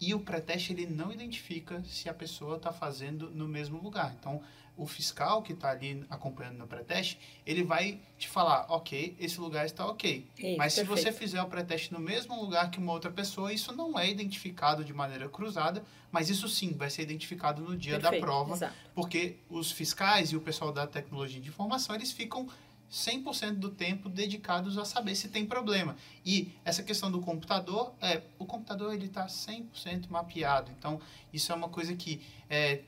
[0.00, 4.14] E o pré-teste ele não identifica se a pessoa está fazendo no mesmo lugar.
[4.18, 4.40] Então,
[4.78, 9.66] o fiscal que está ali acompanhando no pré-teste, ele vai te falar, ok, esse lugar
[9.66, 10.24] está ok.
[10.38, 11.02] Isso, Mas se perfeito.
[11.02, 14.84] você fizer o pré-teste no mesmo lugar que uma outra pessoa, isso não é identificado
[14.84, 18.74] de maneira cruzada, mas isso sim vai ser identificado no dia perfeito, da prova, exato.
[18.94, 22.48] porque os fiscais e o pessoal da tecnologia de informação, eles ficam
[22.90, 25.96] 100% do tempo dedicados a saber se tem problema.
[26.24, 30.70] E essa questão do computador, é, o computador ele está 100% mapeado.
[30.78, 31.00] Então,
[31.32, 32.82] isso é uma coisa que é,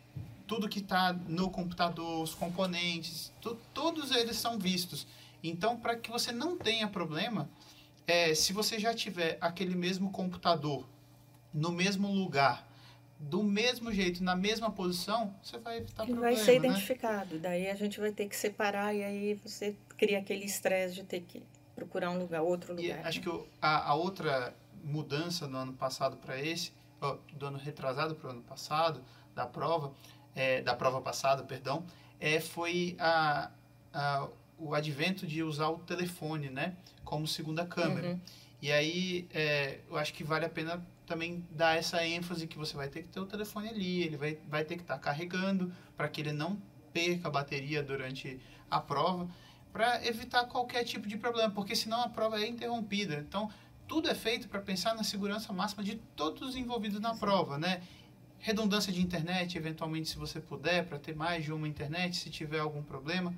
[0.47, 5.07] tudo que está no computador, os componentes, tu, todos eles são vistos.
[5.43, 7.49] Então, para que você não tenha problema,
[8.07, 10.85] é, se você já tiver aquele mesmo computador
[11.53, 12.69] no mesmo lugar,
[13.21, 16.69] do mesmo jeito, na mesma posição, você vai evitar problema, vai ser né?
[16.69, 17.39] identificado.
[17.39, 21.21] Daí a gente vai ter que separar e aí você cria aquele estresse de ter
[21.21, 21.43] que
[21.75, 22.85] procurar um lugar, outro lugar.
[22.85, 23.03] E né?
[23.05, 23.29] acho que
[23.61, 28.31] a, a, outra mudança do ano passado para esse, ó, do ano retrasado para o
[28.31, 29.93] ano passado, da prova,
[30.35, 31.85] é, da prova passada, perdão,
[32.19, 33.51] é, foi a,
[33.93, 34.27] a,
[34.59, 38.13] o advento de usar o telefone, né, como segunda câmera.
[38.13, 38.21] Uhum.
[38.63, 42.75] E aí, é, eu acho que vale a pena também dar essa ênfase que você
[42.75, 45.71] vai ter que ter o telefone ali, ele vai, vai ter que estar tá carregando
[45.95, 46.57] para que ele não
[46.91, 49.29] perca a bateria durante a prova,
[49.73, 53.17] para evitar qualquer tipo de problema, porque senão a prova é interrompida.
[53.17, 53.51] Então,
[53.87, 57.83] tudo é feito para pensar na segurança máxima de todos os envolvidos na prova, né?
[58.39, 62.61] Redundância de internet, eventualmente, se você puder, para ter mais de uma internet, se tiver
[62.61, 63.35] algum problema.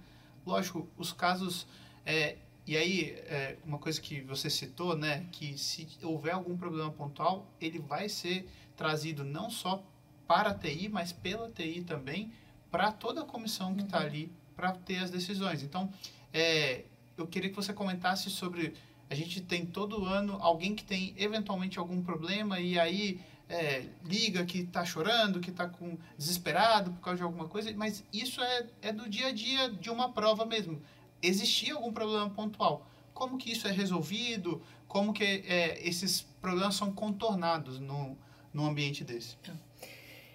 [0.46, 1.66] Lógico, os casos
[2.04, 6.90] é, e aí, é, uma coisa que você citou, né, que se houver algum problema
[6.92, 9.82] pontual, ele vai ser trazido não só
[10.28, 12.32] para a TI, mas pela TI também,
[12.70, 14.06] para toda a comissão que está uhum.
[14.06, 15.62] ali para ter as decisões.
[15.62, 15.92] Então,
[16.32, 16.84] é,
[17.16, 18.74] eu queria que você comentasse sobre.
[19.10, 24.44] A gente tem todo ano alguém que tem eventualmente algum problema e aí é, liga
[24.46, 25.70] que está chorando, que está
[26.16, 29.90] desesperado por causa de alguma coisa, mas isso é, é do dia a dia de
[29.90, 30.80] uma prova mesmo
[31.22, 32.86] existia algum problema pontual.
[33.14, 34.60] Como que isso é resolvido?
[34.88, 38.18] Como que é, esses problemas são contornados no,
[38.52, 39.36] no ambiente desse?
[39.36, 39.54] Tá.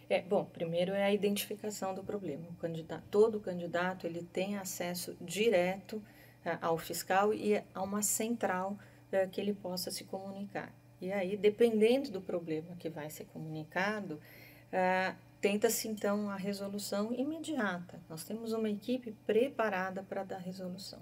[0.09, 2.47] É, bom, primeiro é a identificação do problema.
[2.59, 8.77] Candidato, todo candidato ele tem acesso direto uh, ao fiscal e a uma central
[9.11, 10.73] uh, que ele possa se comunicar.
[11.01, 18.01] E aí, dependendo do problema que vai ser comunicado, uh, Tenta-se então a resolução imediata.
[18.09, 20.99] Nós temos uma equipe preparada para dar resolução.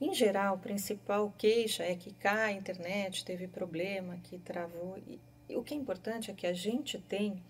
[0.00, 4.98] Em geral, a principal queixa é que cai a internet, teve problema, que travou.
[4.98, 5.18] E,
[5.56, 7.42] o que é importante é que a gente tem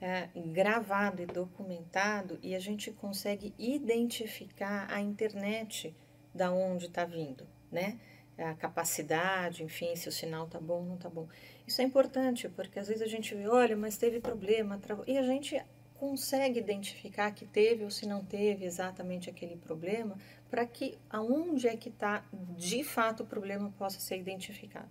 [0.00, 5.94] é, gravado e documentado e a gente consegue identificar a internet
[6.34, 7.98] da onde está vindo, né?
[8.36, 11.26] A capacidade, enfim, se o sinal está bom ou não está bom.
[11.66, 15.22] Isso é importante, porque às vezes a gente vê, olha, mas teve problema, e a
[15.22, 15.58] gente
[15.94, 20.18] consegue identificar que teve ou se não teve exatamente aquele problema,
[20.50, 22.22] para que aonde é que está
[22.54, 24.90] de fato o problema possa ser identificado.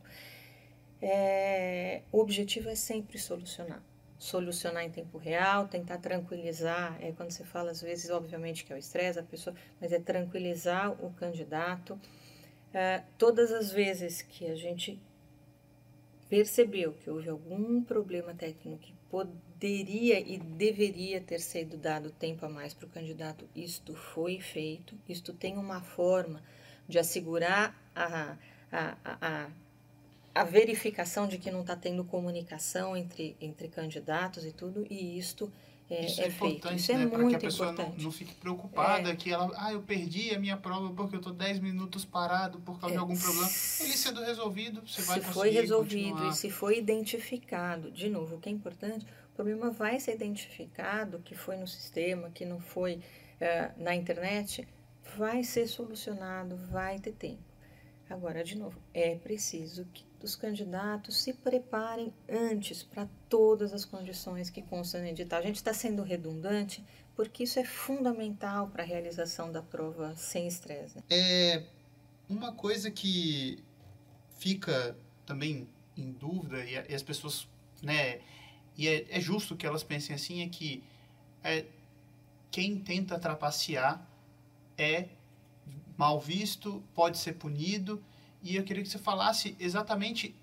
[0.99, 3.83] É, o objetivo é sempre solucionar.
[4.25, 8.75] Solucionar em tempo real, tentar tranquilizar, é quando você fala às vezes, obviamente que é
[8.75, 11.99] o estresse da pessoa, mas é tranquilizar o candidato.
[12.73, 14.99] É, todas as vezes que a gente
[16.27, 22.49] percebeu que houve algum problema técnico que poderia e deveria ter sido dado tempo a
[22.49, 24.97] mais para o candidato, isto foi feito.
[25.07, 26.41] Isto tem uma forma
[26.87, 28.35] de assegurar a,
[28.71, 29.49] a, a, a
[30.43, 35.51] verificação de que não está tendo comunicação entre, entre candidatos e tudo, e isto
[35.89, 37.07] é, isso é, é importante, Isso é né?
[37.07, 39.15] Para que a pessoa não, não, fique preocupada é.
[39.15, 42.79] que ela, ah, eu perdi a minha prova porque eu estou 10 minutos parado por
[42.79, 42.97] causa é.
[42.97, 43.47] de algum problema.
[43.47, 46.31] Ele sendo resolvido, você se vai conseguir foi resolvido continuar.
[46.31, 51.19] e se foi identificado, de novo, o que é importante, o problema vai ser identificado,
[51.19, 54.67] que foi no sistema, que não foi uh, na internet,
[55.15, 57.43] vai ser solucionado, vai ter tempo.
[58.09, 64.49] Agora, de novo, é preciso que os candidatos se preparem antes para todas as condições
[64.49, 65.39] que constam no edital.
[65.39, 66.83] A gente está sendo redundante
[67.15, 70.97] porque isso é fundamental para a realização da prova sem estresse.
[70.97, 71.03] Né?
[71.09, 71.63] É
[72.27, 73.63] uma coisa que
[74.37, 77.47] fica também em dúvida e, as pessoas,
[77.81, 78.19] né,
[78.75, 80.83] e é, é, justo que elas pensem assim é que
[81.43, 81.65] é,
[82.51, 84.05] quem tenta trapacear
[84.77, 85.07] é
[85.97, 88.03] mal visto, pode ser punido
[88.45, 90.35] e eu queria que você falasse exatamente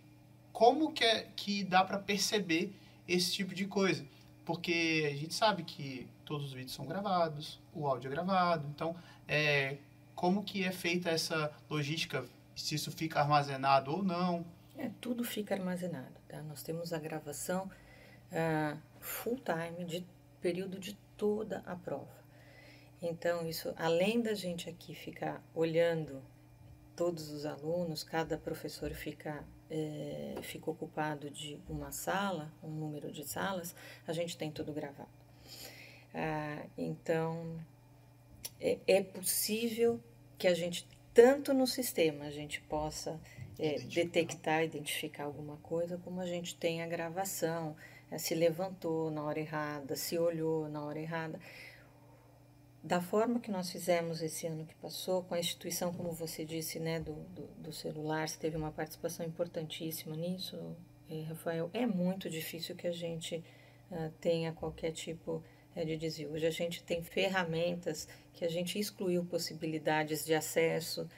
[0.52, 2.74] como que, é, que dá para perceber
[3.06, 4.04] esse tipo de coisa.
[4.44, 8.96] Porque a gente sabe que todos os vídeos são gravados, o áudio é gravado, então
[9.28, 9.76] é,
[10.16, 12.24] como que é feita essa logística,
[12.56, 14.44] se isso fica armazenado ou não?
[14.76, 16.42] É, tudo fica armazenado, tá?
[16.42, 17.70] Nós temos a gravação
[18.32, 20.04] uh, full time, de
[20.40, 22.20] período de toda a prova.
[23.00, 26.20] Então, isso, além da gente aqui ficar olhando
[26.96, 33.24] todos os alunos, cada professor fica, é, fica ocupado de uma sala, um número de
[33.24, 33.74] salas,
[34.06, 35.08] a gente tem tudo gravado.
[36.14, 37.58] Ah, então,
[38.60, 40.00] é, é, possível
[40.38, 43.18] que a gente, tanto no sistema, a gente possa
[43.58, 43.94] é, identificar.
[43.94, 47.76] detectar, identificar alguma coisa, como a gente tem a gravação,
[48.10, 51.40] é, se levantou na hora errada, se olhou na hora errada
[52.82, 56.80] da forma que nós fizemos esse ano que passou, com a instituição, como você disse,
[56.80, 60.58] né, do, do, do celular, você teve uma participação importantíssima nisso,
[61.08, 61.70] eh, Rafael.
[61.72, 63.36] É muito difícil que a gente
[63.90, 65.44] uh, tenha qualquer tipo
[65.76, 66.32] uh, de desvio.
[66.32, 71.08] Hoje a gente tem ferramentas que a gente excluiu possibilidades de acesso,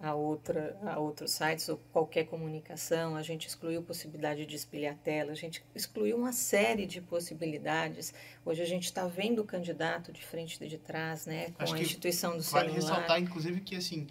[0.00, 5.32] a, outra, a outros sites ou qualquer comunicação, a gente excluiu possibilidade de espelhar tela,
[5.32, 8.14] a gente excluiu uma série de possibilidades.
[8.44, 11.74] Hoje a gente está vendo o candidato de frente e de trás, né, com Acho
[11.74, 12.68] a instituição do vale celular.
[12.68, 14.06] Vale ressaltar, inclusive, que assim,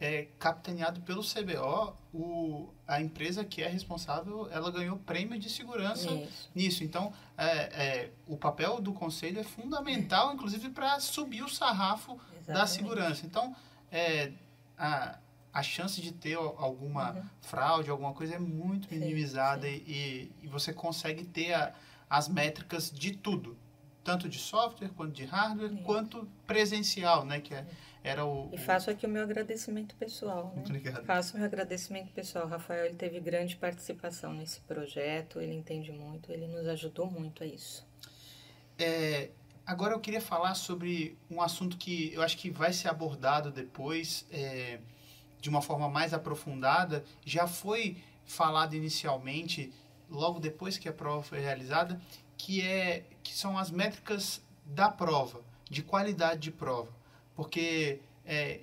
[0.00, 6.10] é, capitaneado pelo CBO, o, a empresa que é responsável, ela ganhou prêmio de segurança
[6.10, 6.50] Isso.
[6.52, 6.82] nisso.
[6.82, 12.46] Então, é, é, o papel do conselho é fundamental, inclusive, para subir o sarrafo Exatamente.
[12.46, 13.26] da segurança.
[13.26, 13.54] Então,
[13.92, 14.32] é,
[14.80, 15.18] a,
[15.52, 17.22] a chance de ter alguma uhum.
[17.42, 19.84] fraude, alguma coisa é muito minimizada sim, sim.
[19.86, 21.74] E, e você consegue ter a,
[22.08, 23.58] as métricas de tudo,
[24.02, 25.82] tanto de software quanto de hardware, sim.
[25.82, 27.40] quanto presencial, né?
[27.40, 27.66] Que é,
[28.02, 30.46] era o, e faço aqui o meu agradecimento pessoal.
[30.46, 30.52] Né?
[30.54, 31.04] Muito obrigado.
[31.04, 32.46] Faço o meu agradecimento pessoal.
[32.46, 37.42] O Rafael ele teve grande participação nesse projeto, ele entende muito, ele nos ajudou muito
[37.42, 37.86] a isso.
[38.78, 39.30] É,
[39.70, 44.26] Agora eu queria falar sobre um assunto que eu acho que vai ser abordado depois
[44.28, 44.80] é,
[45.40, 47.04] de uma forma mais aprofundada.
[47.24, 49.72] Já foi falado inicialmente,
[50.10, 52.00] logo depois que a prova foi realizada,
[52.36, 56.90] que, é, que são as métricas da prova, de qualidade de prova.
[57.36, 58.62] Porque, é,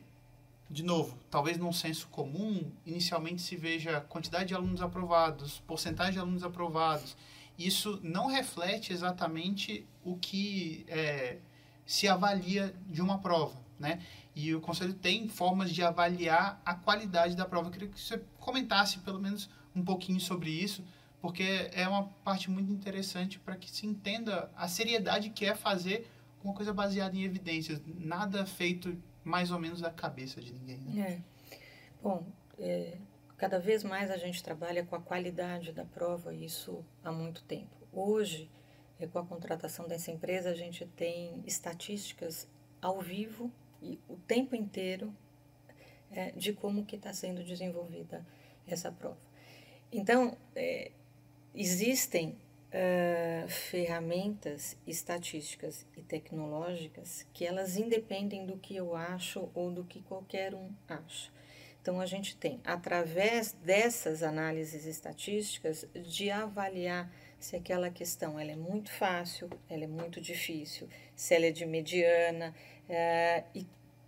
[0.69, 6.19] de novo, talvez num senso comum, inicialmente se veja quantidade de alunos aprovados, porcentagem de
[6.19, 7.15] alunos aprovados
[7.57, 11.37] isso não reflete exatamente o que é,
[11.85, 14.01] se avalia de uma prova, né?
[14.35, 17.67] E o conselho tem formas de avaliar a qualidade da prova.
[17.67, 20.83] Eu queria que você comentasse pelo menos um pouquinho sobre isso,
[21.19, 26.07] porque é uma parte muito interessante para que se entenda a seriedade que é fazer
[26.43, 30.77] uma coisa baseada em evidências, nada feito mais ou menos da cabeça de ninguém.
[30.77, 31.01] Né?
[31.01, 31.21] É.
[32.01, 32.25] Bom,
[32.59, 32.97] é,
[33.37, 37.75] Cada vez mais a gente trabalha com a qualidade da prova, isso há muito tempo.
[37.93, 38.49] Hoje,
[38.99, 42.47] é, com a contratação dessa empresa, a gente tem estatísticas
[42.81, 45.13] ao vivo e o tempo inteiro
[46.11, 48.25] é, de como que está sendo desenvolvida
[48.65, 49.19] essa prova.
[49.91, 50.91] Então, é,
[51.53, 52.29] existem
[52.67, 60.01] uh, ferramentas estatísticas e tecnológicas que elas independem do que eu acho ou do que
[60.01, 61.31] qualquer um acha.
[61.87, 68.57] Então, a gente tem, através dessas análises estatísticas, de avaliar se aquela questão ela é
[68.57, 72.53] muito fácil, ela é muito difícil, se ela é de mediana,
[72.89, 73.65] é, e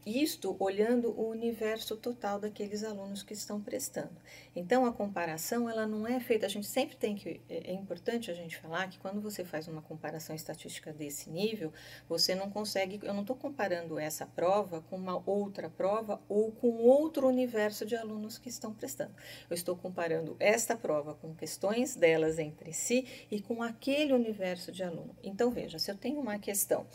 [0.09, 4.15] isto olhando o universo total daqueles alunos que estão prestando.
[4.55, 8.31] Então a comparação ela não é feita, a gente sempre tem que é, é importante
[8.31, 11.71] a gente falar que quando você faz uma comparação estatística desse nível,
[12.07, 16.77] você não consegue, eu não estou comparando essa prova com uma outra prova ou com
[16.77, 19.13] outro universo de alunos que estão prestando.
[19.49, 24.83] Eu estou comparando esta prova com questões delas entre si e com aquele universo de
[24.83, 25.15] aluno.
[25.23, 26.85] Então veja, se eu tenho uma questão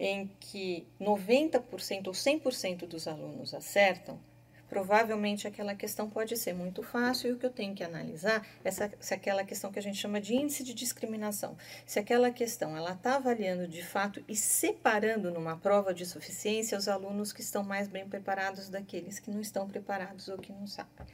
[0.00, 4.18] em que 90% ou 100% dos alunos acertam,
[4.66, 8.70] provavelmente aquela questão pode ser muito fácil e o que eu tenho que analisar é
[8.70, 12.92] se, aquela questão que a gente chama de índice de discriminação, se aquela questão ela
[12.92, 17.86] está avaliando de fato e separando numa prova de suficiência os alunos que estão mais
[17.86, 21.06] bem preparados daqueles que não estão preparados ou que não sabem.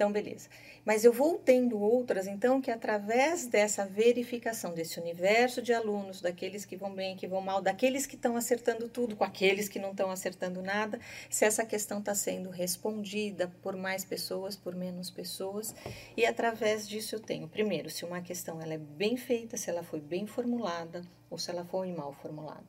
[0.00, 0.48] Então, beleza.
[0.82, 6.64] Mas eu vou tendo outras, então, que através dessa verificação desse universo de alunos, daqueles
[6.64, 9.90] que vão bem, que vão mal, daqueles que estão acertando tudo, com aqueles que não
[9.90, 10.98] estão acertando nada,
[11.28, 15.74] se essa questão está sendo respondida por mais pessoas, por menos pessoas,
[16.16, 19.82] e através disso eu tenho, primeiro, se uma questão ela é bem feita, se ela
[19.82, 22.64] foi bem formulada, ou se ela foi mal formulada.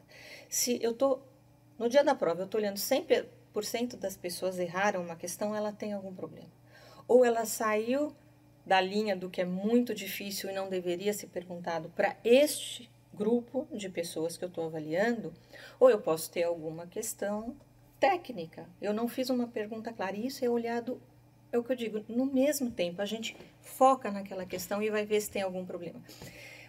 [0.50, 1.26] Se eu estou,
[1.80, 5.94] no dia da prova, eu estou olhando 100% das pessoas erraram uma questão, ela tem
[5.94, 6.60] algum problema
[7.12, 8.16] ou ela saiu
[8.66, 13.68] da linha do que é muito difícil e não deveria ser perguntado para este grupo
[13.70, 15.34] de pessoas que eu estou avaliando,
[15.78, 17.54] ou eu posso ter alguma questão
[18.00, 18.66] técnica.
[18.82, 20.16] Eu não fiz uma pergunta clara.
[20.16, 21.02] Isso é olhado,
[21.52, 23.02] é o que eu digo, no mesmo tempo.
[23.02, 26.02] A gente foca naquela questão e vai ver se tem algum problema.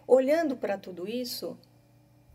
[0.09, 1.57] Olhando para tudo isso,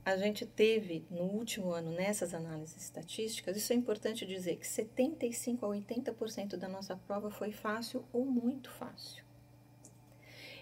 [0.07, 5.65] a gente teve no último ano, nessas análises estatísticas, isso é importante dizer que 75
[5.65, 9.21] a 80% da nossa prova foi fácil ou muito fácil.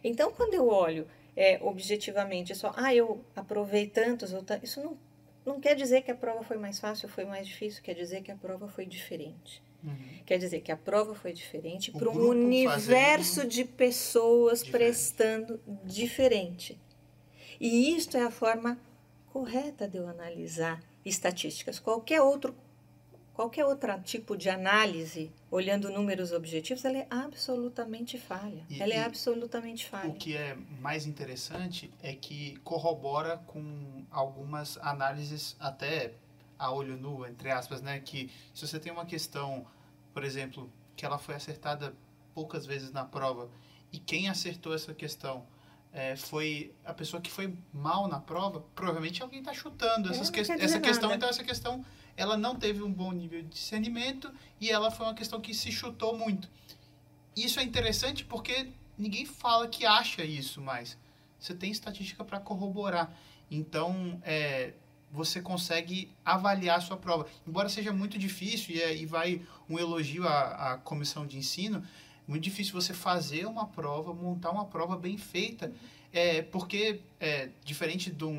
[0.03, 4.33] Então, quando eu olho é, objetivamente, só, ah, eu aprovei tantos,
[4.63, 4.97] isso não,
[5.45, 8.23] não quer dizer que a prova foi mais fácil ou foi mais difícil, quer dizer
[8.23, 9.61] que a prova foi diferente.
[9.83, 9.95] Uhum.
[10.25, 14.71] Quer dizer que a prova foi diferente para um universo de pessoas diferente.
[14.71, 16.79] prestando diferente.
[17.59, 18.79] E isto é a forma
[19.35, 21.77] correta de eu analisar estatísticas.
[21.77, 22.55] Qualquer outro
[23.33, 28.63] qualquer outro tipo de análise, olhando números objetivos, ela é absolutamente falha.
[28.69, 30.07] E, ela é absolutamente falha.
[30.09, 36.13] O que é mais interessante é que corrobora com algumas análises até
[36.57, 37.99] a olho nu, entre aspas, né?
[37.99, 39.67] Que se você tem uma questão,
[40.13, 41.93] por exemplo, que ela foi acertada
[42.33, 43.49] poucas vezes na prova
[43.91, 45.45] e quem acertou essa questão
[45.95, 50.41] é, foi a pessoa que foi mal na prova, provavelmente alguém está chutando essas que,
[50.41, 51.13] essa questão.
[51.13, 51.85] Então, essa questão
[52.17, 54.29] ela não teve um bom nível de discernimento
[54.59, 56.49] e ela foi uma questão que se chutou muito.
[57.33, 60.97] Isso é interessante porque ninguém fala que acha isso mais.
[61.39, 63.17] Você tem estatística para corroborar.
[63.49, 64.73] Então, é,
[65.09, 67.25] você consegue avaliar a sua prova.
[67.47, 71.81] Embora seja muito difícil, e aí vai um elogio à, à comissão de ensino,
[72.27, 75.71] muito difícil você fazer uma prova, montar uma prova bem feita,
[76.11, 78.31] é, porque, é, diferente do,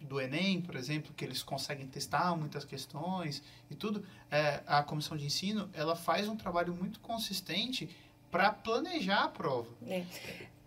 [0.00, 5.16] do Enem, por exemplo, que eles conseguem testar muitas questões e tudo, é, a comissão
[5.16, 7.88] de ensino, ela faz um trabalho muito consistente
[8.30, 9.68] para planejar a prova.
[9.86, 10.04] É.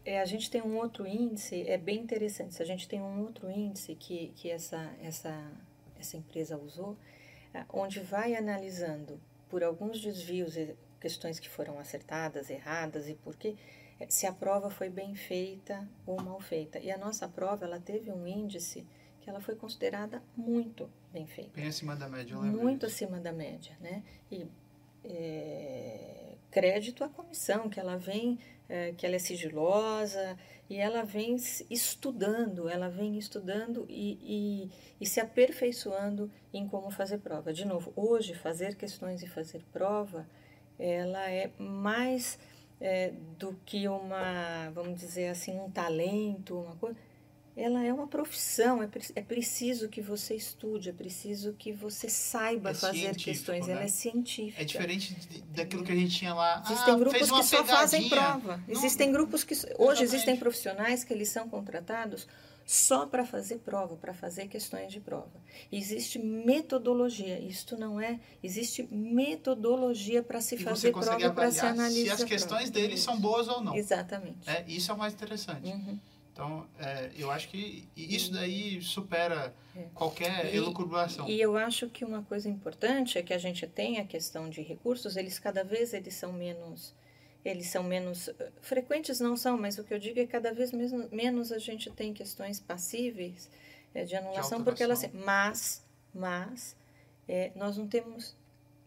[0.06, 3.48] É, a gente tem um outro índice, é bem interessante, a gente tem um outro
[3.52, 5.52] índice que, que essa, essa,
[6.00, 6.98] essa empresa usou,
[7.54, 10.56] é, onde vai analisando por alguns desvios
[11.00, 13.56] questões que foram acertadas, erradas e por quê,
[14.00, 16.80] é, se a prova foi bem feita ou mal feita.
[16.80, 18.86] E a nossa prova, ela teve um índice
[19.22, 21.52] que ela foi considerada muito bem feita.
[21.56, 23.04] Bem acima da média, eu lembro Muito disso.
[23.04, 24.04] acima da média, né?
[24.32, 24.48] E
[25.04, 30.38] é, crédito à comissão, que ela vem, é, que ela é sigilosa
[30.70, 31.36] e ela vem
[31.70, 34.72] estudando, ela vem estudando e, e,
[35.02, 37.52] e se aperfeiçoando em como fazer prova.
[37.52, 40.28] De novo, hoje, fazer questões e fazer prova
[40.80, 42.40] ela é mais
[42.80, 46.98] é, do que uma, vamos dizer assim, um talento, uma coisa.
[47.58, 52.70] Ela é uma profissão, é, é preciso que você estude, é preciso que você saiba
[52.70, 53.68] é fazer questões.
[53.68, 53.74] Né?
[53.74, 54.62] Ela é científica.
[54.62, 56.64] É diferente de, daquilo que a gente tinha lá.
[56.66, 58.64] Existem ah, grupos que só fazem prova.
[58.66, 59.54] Não, existem grupos que.
[59.54, 60.04] Hoje exatamente.
[60.04, 62.26] existem profissionais que eles são contratados
[62.70, 65.42] só para fazer prova, para fazer questões de prova.
[65.72, 72.18] Existe metodologia, isto não é, existe metodologia para se e fazer prova, para se analisar.
[72.18, 73.76] Se as questões deles são boas ou não.
[73.76, 74.48] Exatamente.
[74.48, 75.68] É, isso é o mais interessante.
[75.68, 76.00] Uhum.
[76.32, 79.88] Então, é, eu acho que isso daí supera é.
[79.96, 81.28] qualquer elucubração.
[81.28, 84.62] E eu acho que uma coisa importante é que a gente tem a questão de
[84.62, 86.94] recursos, eles cada vez eles são menos
[87.44, 90.54] eles são menos eh, frequentes não são, mas o que eu digo é que cada
[90.54, 93.50] vez mesmo, menos a gente tem questões passíveis
[93.94, 96.76] é, de anulação, de porque elas mas mas
[97.28, 98.36] é, nós não temos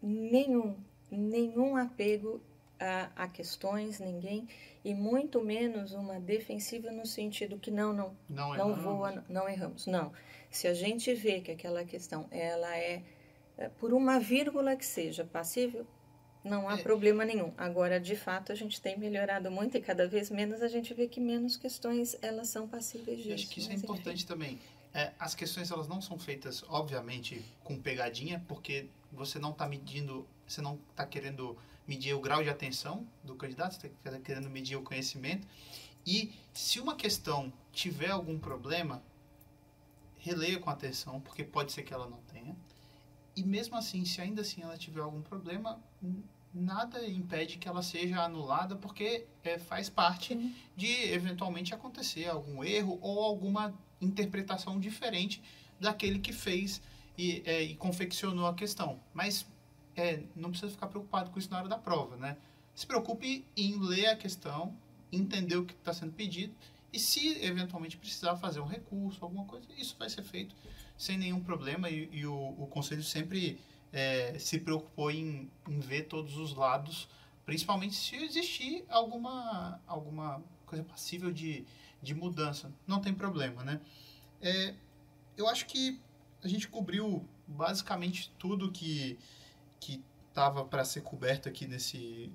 [0.03, 0.77] nenhum
[1.11, 2.43] nenhum apego
[2.79, 4.49] a, a, questões, ninguém
[4.85, 9.87] e muito menos uma defensiva no sentido que não não não, não voa, não erramos,
[9.87, 10.13] não.
[10.51, 13.03] Se a gente vê que aquela questão ela é,
[13.57, 15.87] é por uma vírgula que seja passível,
[16.45, 16.83] não há é.
[16.83, 17.53] problema nenhum.
[17.57, 21.07] Agora, de fato, a gente tem melhorado muito e cada vez menos a gente vê
[21.07, 23.35] que menos questões elas são passíveis disso.
[23.35, 24.27] acho que isso é importante enfim.
[24.27, 24.61] também.
[24.95, 30.27] É, as questões elas não são feitas, obviamente, com pegadinha, porque você não está medindo,
[30.47, 34.77] você não está querendo medir o grau de atenção do candidato, você está querendo medir
[34.77, 35.47] o conhecimento.
[36.05, 39.03] E se uma questão tiver algum problema,
[40.19, 42.55] releia com atenção, porque pode ser que ela não tenha.
[43.35, 45.83] E mesmo assim, se ainda assim ela tiver algum problema,
[46.53, 50.55] nada impede que ela seja anulada porque é, faz parte Sim.
[50.77, 55.43] de eventualmente acontecer algum erro ou alguma interpretação diferente
[55.81, 56.83] daquele que fez
[57.17, 59.01] e, é, e confeccionou a questão.
[59.15, 59.47] Mas
[59.97, 62.37] é, não precisa ficar preocupado com isso na hora da prova, né?
[62.75, 64.75] Se preocupe em ler a questão,
[65.11, 66.55] entender o que está sendo pedido
[66.93, 70.55] e se eventualmente precisar fazer um recurso, alguma coisa, isso vai ser feito
[71.03, 73.59] sem nenhum problema e, e o, o conselho sempre
[73.93, 77.09] é, se preocupou em, em ver todos os lados,
[77.45, 81.67] principalmente se existir alguma, alguma coisa passível de,
[82.01, 82.73] de mudança.
[82.87, 83.81] Não tem problema, né?
[84.41, 84.75] É,
[85.37, 86.01] eu acho que
[86.41, 89.19] a gente cobriu basicamente tudo que
[89.81, 92.33] que estava para ser coberto aqui nesse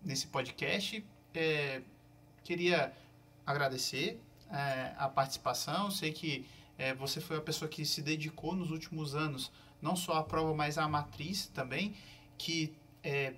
[0.00, 1.04] nesse podcast.
[1.34, 1.82] É,
[2.44, 2.92] queria
[3.44, 5.90] agradecer é, a participação.
[5.90, 6.46] Sei que
[6.80, 9.52] é, você foi a pessoa que se dedicou nos últimos anos
[9.82, 11.94] não só a prova, mas a matriz também,
[12.38, 12.74] que
[13.04, 13.34] é,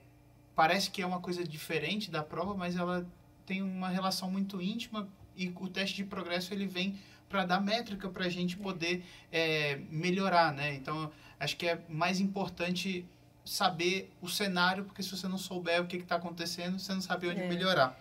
[0.55, 3.05] parece que é uma coisa diferente da prova, mas ela
[3.45, 6.97] tem uma relação muito íntima e o teste de progresso ele vem
[7.29, 10.75] para dar métrica para a gente poder é, melhorar, né?
[10.75, 13.05] Então, acho que é mais importante
[13.45, 17.27] saber o cenário, porque se você não souber o que está acontecendo, você não sabe
[17.27, 17.49] onde é.
[17.49, 18.01] melhorar.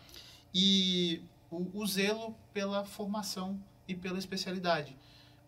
[0.54, 4.96] E o, o zelo pela formação e pela especialidade.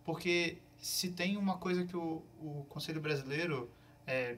[0.03, 3.69] Porque se tem uma coisa que o, o Conselho Brasileiro
[4.05, 4.37] é,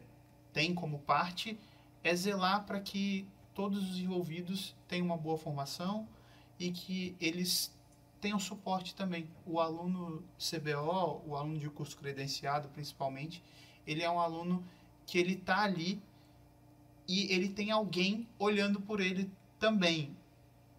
[0.54, 1.60] tem como parte,
[2.04, 6.08] é zelar para que todos os envolvidos tenham uma boa formação
[6.60, 7.74] e que eles
[8.22, 9.28] tenham suporte também.
[9.46, 13.42] O aluno CBO, o aluno de curso credenciado principalmente,
[13.88, 14.64] ele é um aluno
[15.06, 16.02] que ele está ali
[17.08, 20.16] e ele tem alguém olhando por ele também.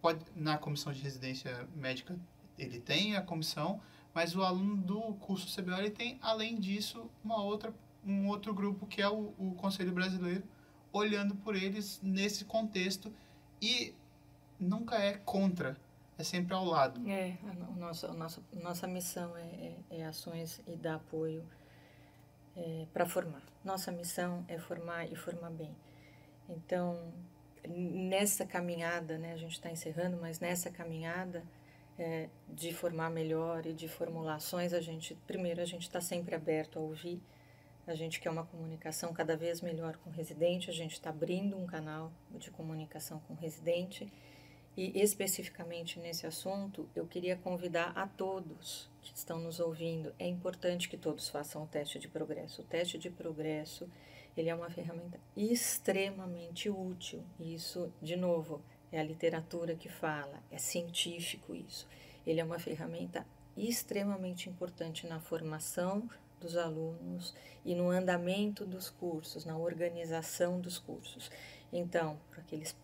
[0.01, 2.17] Pode, na comissão de residência médica
[2.59, 3.81] ele tem a comissão,
[4.17, 7.71] mas o aluno do curso CBO ele tem, além disso, uma outra,
[8.03, 10.43] um outro grupo que é o, o Conselho Brasileiro,
[10.91, 13.13] olhando por eles nesse contexto
[13.61, 13.95] e
[14.59, 15.77] nunca é contra,
[16.17, 17.07] é sempre ao lado.
[17.07, 19.43] É, a nossa, a nossa, nossa missão é,
[19.91, 21.45] é, é ações e dar apoio
[22.57, 23.43] é, para formar.
[23.63, 25.77] Nossa missão é formar e formar bem.
[26.49, 27.13] Então,
[27.69, 31.45] nessa caminhada, né, a gente está encerrando, mas nessa caminhada,
[31.99, 36.79] é, de formar melhor e de formulações, a gente, primeiro, a gente está sempre aberto
[36.79, 37.21] a ouvir,
[37.87, 41.57] a gente quer uma comunicação cada vez melhor com o residente, a gente está abrindo
[41.57, 44.13] um canal de comunicação com o residente
[44.77, 50.89] e especificamente nesse assunto, eu queria convidar a todos que estão nos ouvindo, é importante
[50.89, 52.61] que todos façam o teste de progresso.
[52.61, 53.89] O teste de progresso,
[54.37, 57.25] ele é uma ferramenta extremamente útil.
[57.41, 58.61] Isso, de novo,
[58.93, 61.87] é a literatura que fala, é científico isso.
[62.27, 63.27] Ele é uma ferramenta
[63.57, 66.09] extremamente importante na formação
[66.41, 67.35] dos alunos
[67.65, 71.31] e no andamento dos cursos, na organização dos cursos.
[71.73, 72.77] Então, para aqueles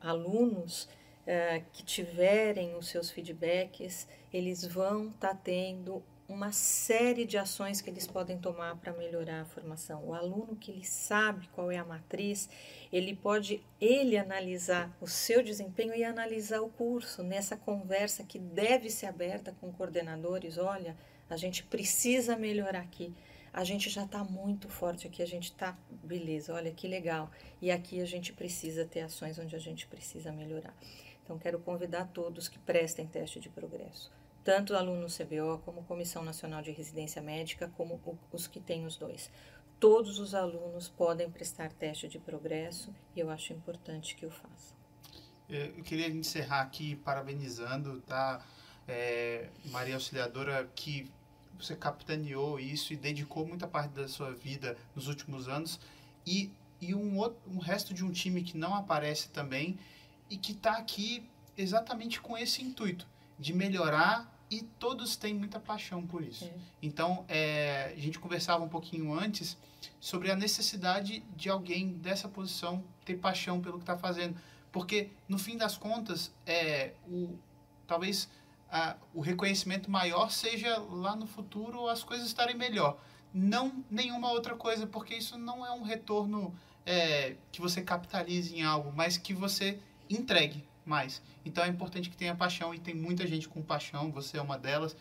[0.00, 7.36] alunos uh, que tiverem os seus feedbacks, eles vão estar tá tendo uma série de
[7.36, 10.04] ações que eles podem tomar para melhorar a formação.
[10.04, 12.48] O aluno que ele sabe qual é a matriz,
[12.90, 18.88] ele pode ele analisar o seu desempenho e analisar o curso nessa conversa que deve
[18.88, 20.56] ser aberta com coordenadores.
[20.56, 20.96] Olha,
[21.28, 23.14] a gente precisa melhorar aqui.
[23.52, 26.54] A gente já está muito forte aqui, a gente está beleza.
[26.54, 27.30] Olha que legal.
[27.60, 30.74] E aqui a gente precisa ter ações onde a gente precisa melhorar.
[31.22, 34.10] Então quero convidar todos que prestem teste de progresso
[34.44, 37.98] tanto aluno CBO como Comissão Nacional de Residência Médica, como
[38.30, 39.30] os que têm os dois.
[39.80, 44.76] Todos os alunos podem prestar teste de progresso e eu acho importante que o façam.
[45.48, 48.44] É, eu queria encerrar aqui parabenizando, tá?
[48.86, 51.10] É, Maria Auxiliadora, que
[51.58, 55.80] você capitaneou isso e dedicou muita parte da sua vida nos últimos anos
[56.26, 59.78] e, e um, outro, um resto de um time que não aparece também
[60.28, 61.26] e que está aqui
[61.56, 63.06] exatamente com esse intuito
[63.38, 66.44] de melhorar e todos têm muita paixão por isso.
[66.44, 66.52] É.
[66.80, 69.56] Então, é, a gente conversava um pouquinho antes
[70.00, 74.36] sobre a necessidade de alguém dessa posição ter paixão pelo que está fazendo,
[74.70, 77.36] porque no fim das contas, é, o,
[77.86, 78.28] talvez
[78.70, 82.98] a, o reconhecimento maior seja lá no futuro as coisas estarem melhor,
[83.32, 86.54] não nenhuma outra coisa, porque isso não é um retorno
[86.86, 91.22] é, que você capitalize em algo, mas que você entregue mais.
[91.44, 94.58] Então é importante que tenha paixão e tem muita gente com paixão, você é uma
[94.58, 94.96] delas,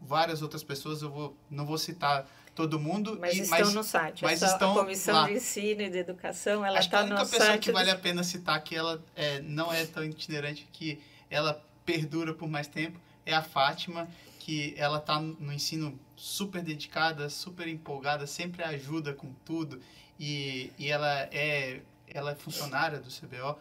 [0.00, 3.18] várias outras pessoas, eu vou, não vou citar todo mundo.
[3.20, 4.22] Mas e, estão mas, no site.
[4.22, 5.26] Mas estão a Comissão lá.
[5.26, 7.12] de Ensino e de Educação, ela está no site.
[7.12, 10.68] a única pessoa que vale a pena citar que ela é, não é tão itinerante,
[10.72, 14.08] que ela perdura por mais tempo, é a Fátima,
[14.38, 19.80] que ela está no ensino super dedicada, super empolgada, sempre ajuda com tudo
[20.18, 21.80] e, e ela é
[22.12, 23.56] ela é funcionária do CBO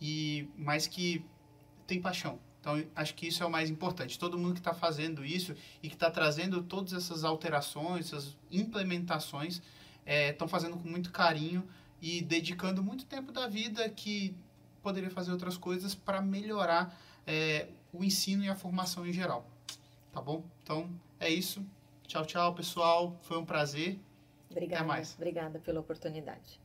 [0.00, 1.24] e mais que
[1.86, 2.38] tem paixão.
[2.60, 4.18] Então, acho que isso é o mais importante.
[4.18, 9.62] Todo mundo que está fazendo isso e que está trazendo todas essas alterações, essas implementações,
[10.06, 11.66] estão é, fazendo com muito carinho
[12.00, 14.34] e dedicando muito tempo da vida que
[14.82, 19.46] poderia fazer outras coisas para melhorar é, o ensino e a formação em geral.
[20.12, 20.44] Tá bom?
[20.62, 20.88] Então,
[21.18, 21.64] é isso.
[22.06, 23.16] Tchau, tchau, pessoal.
[23.22, 23.98] Foi um prazer.
[24.50, 24.82] Obrigada.
[24.82, 25.14] Até mais.
[25.14, 26.60] Obrigada pela oportunidade.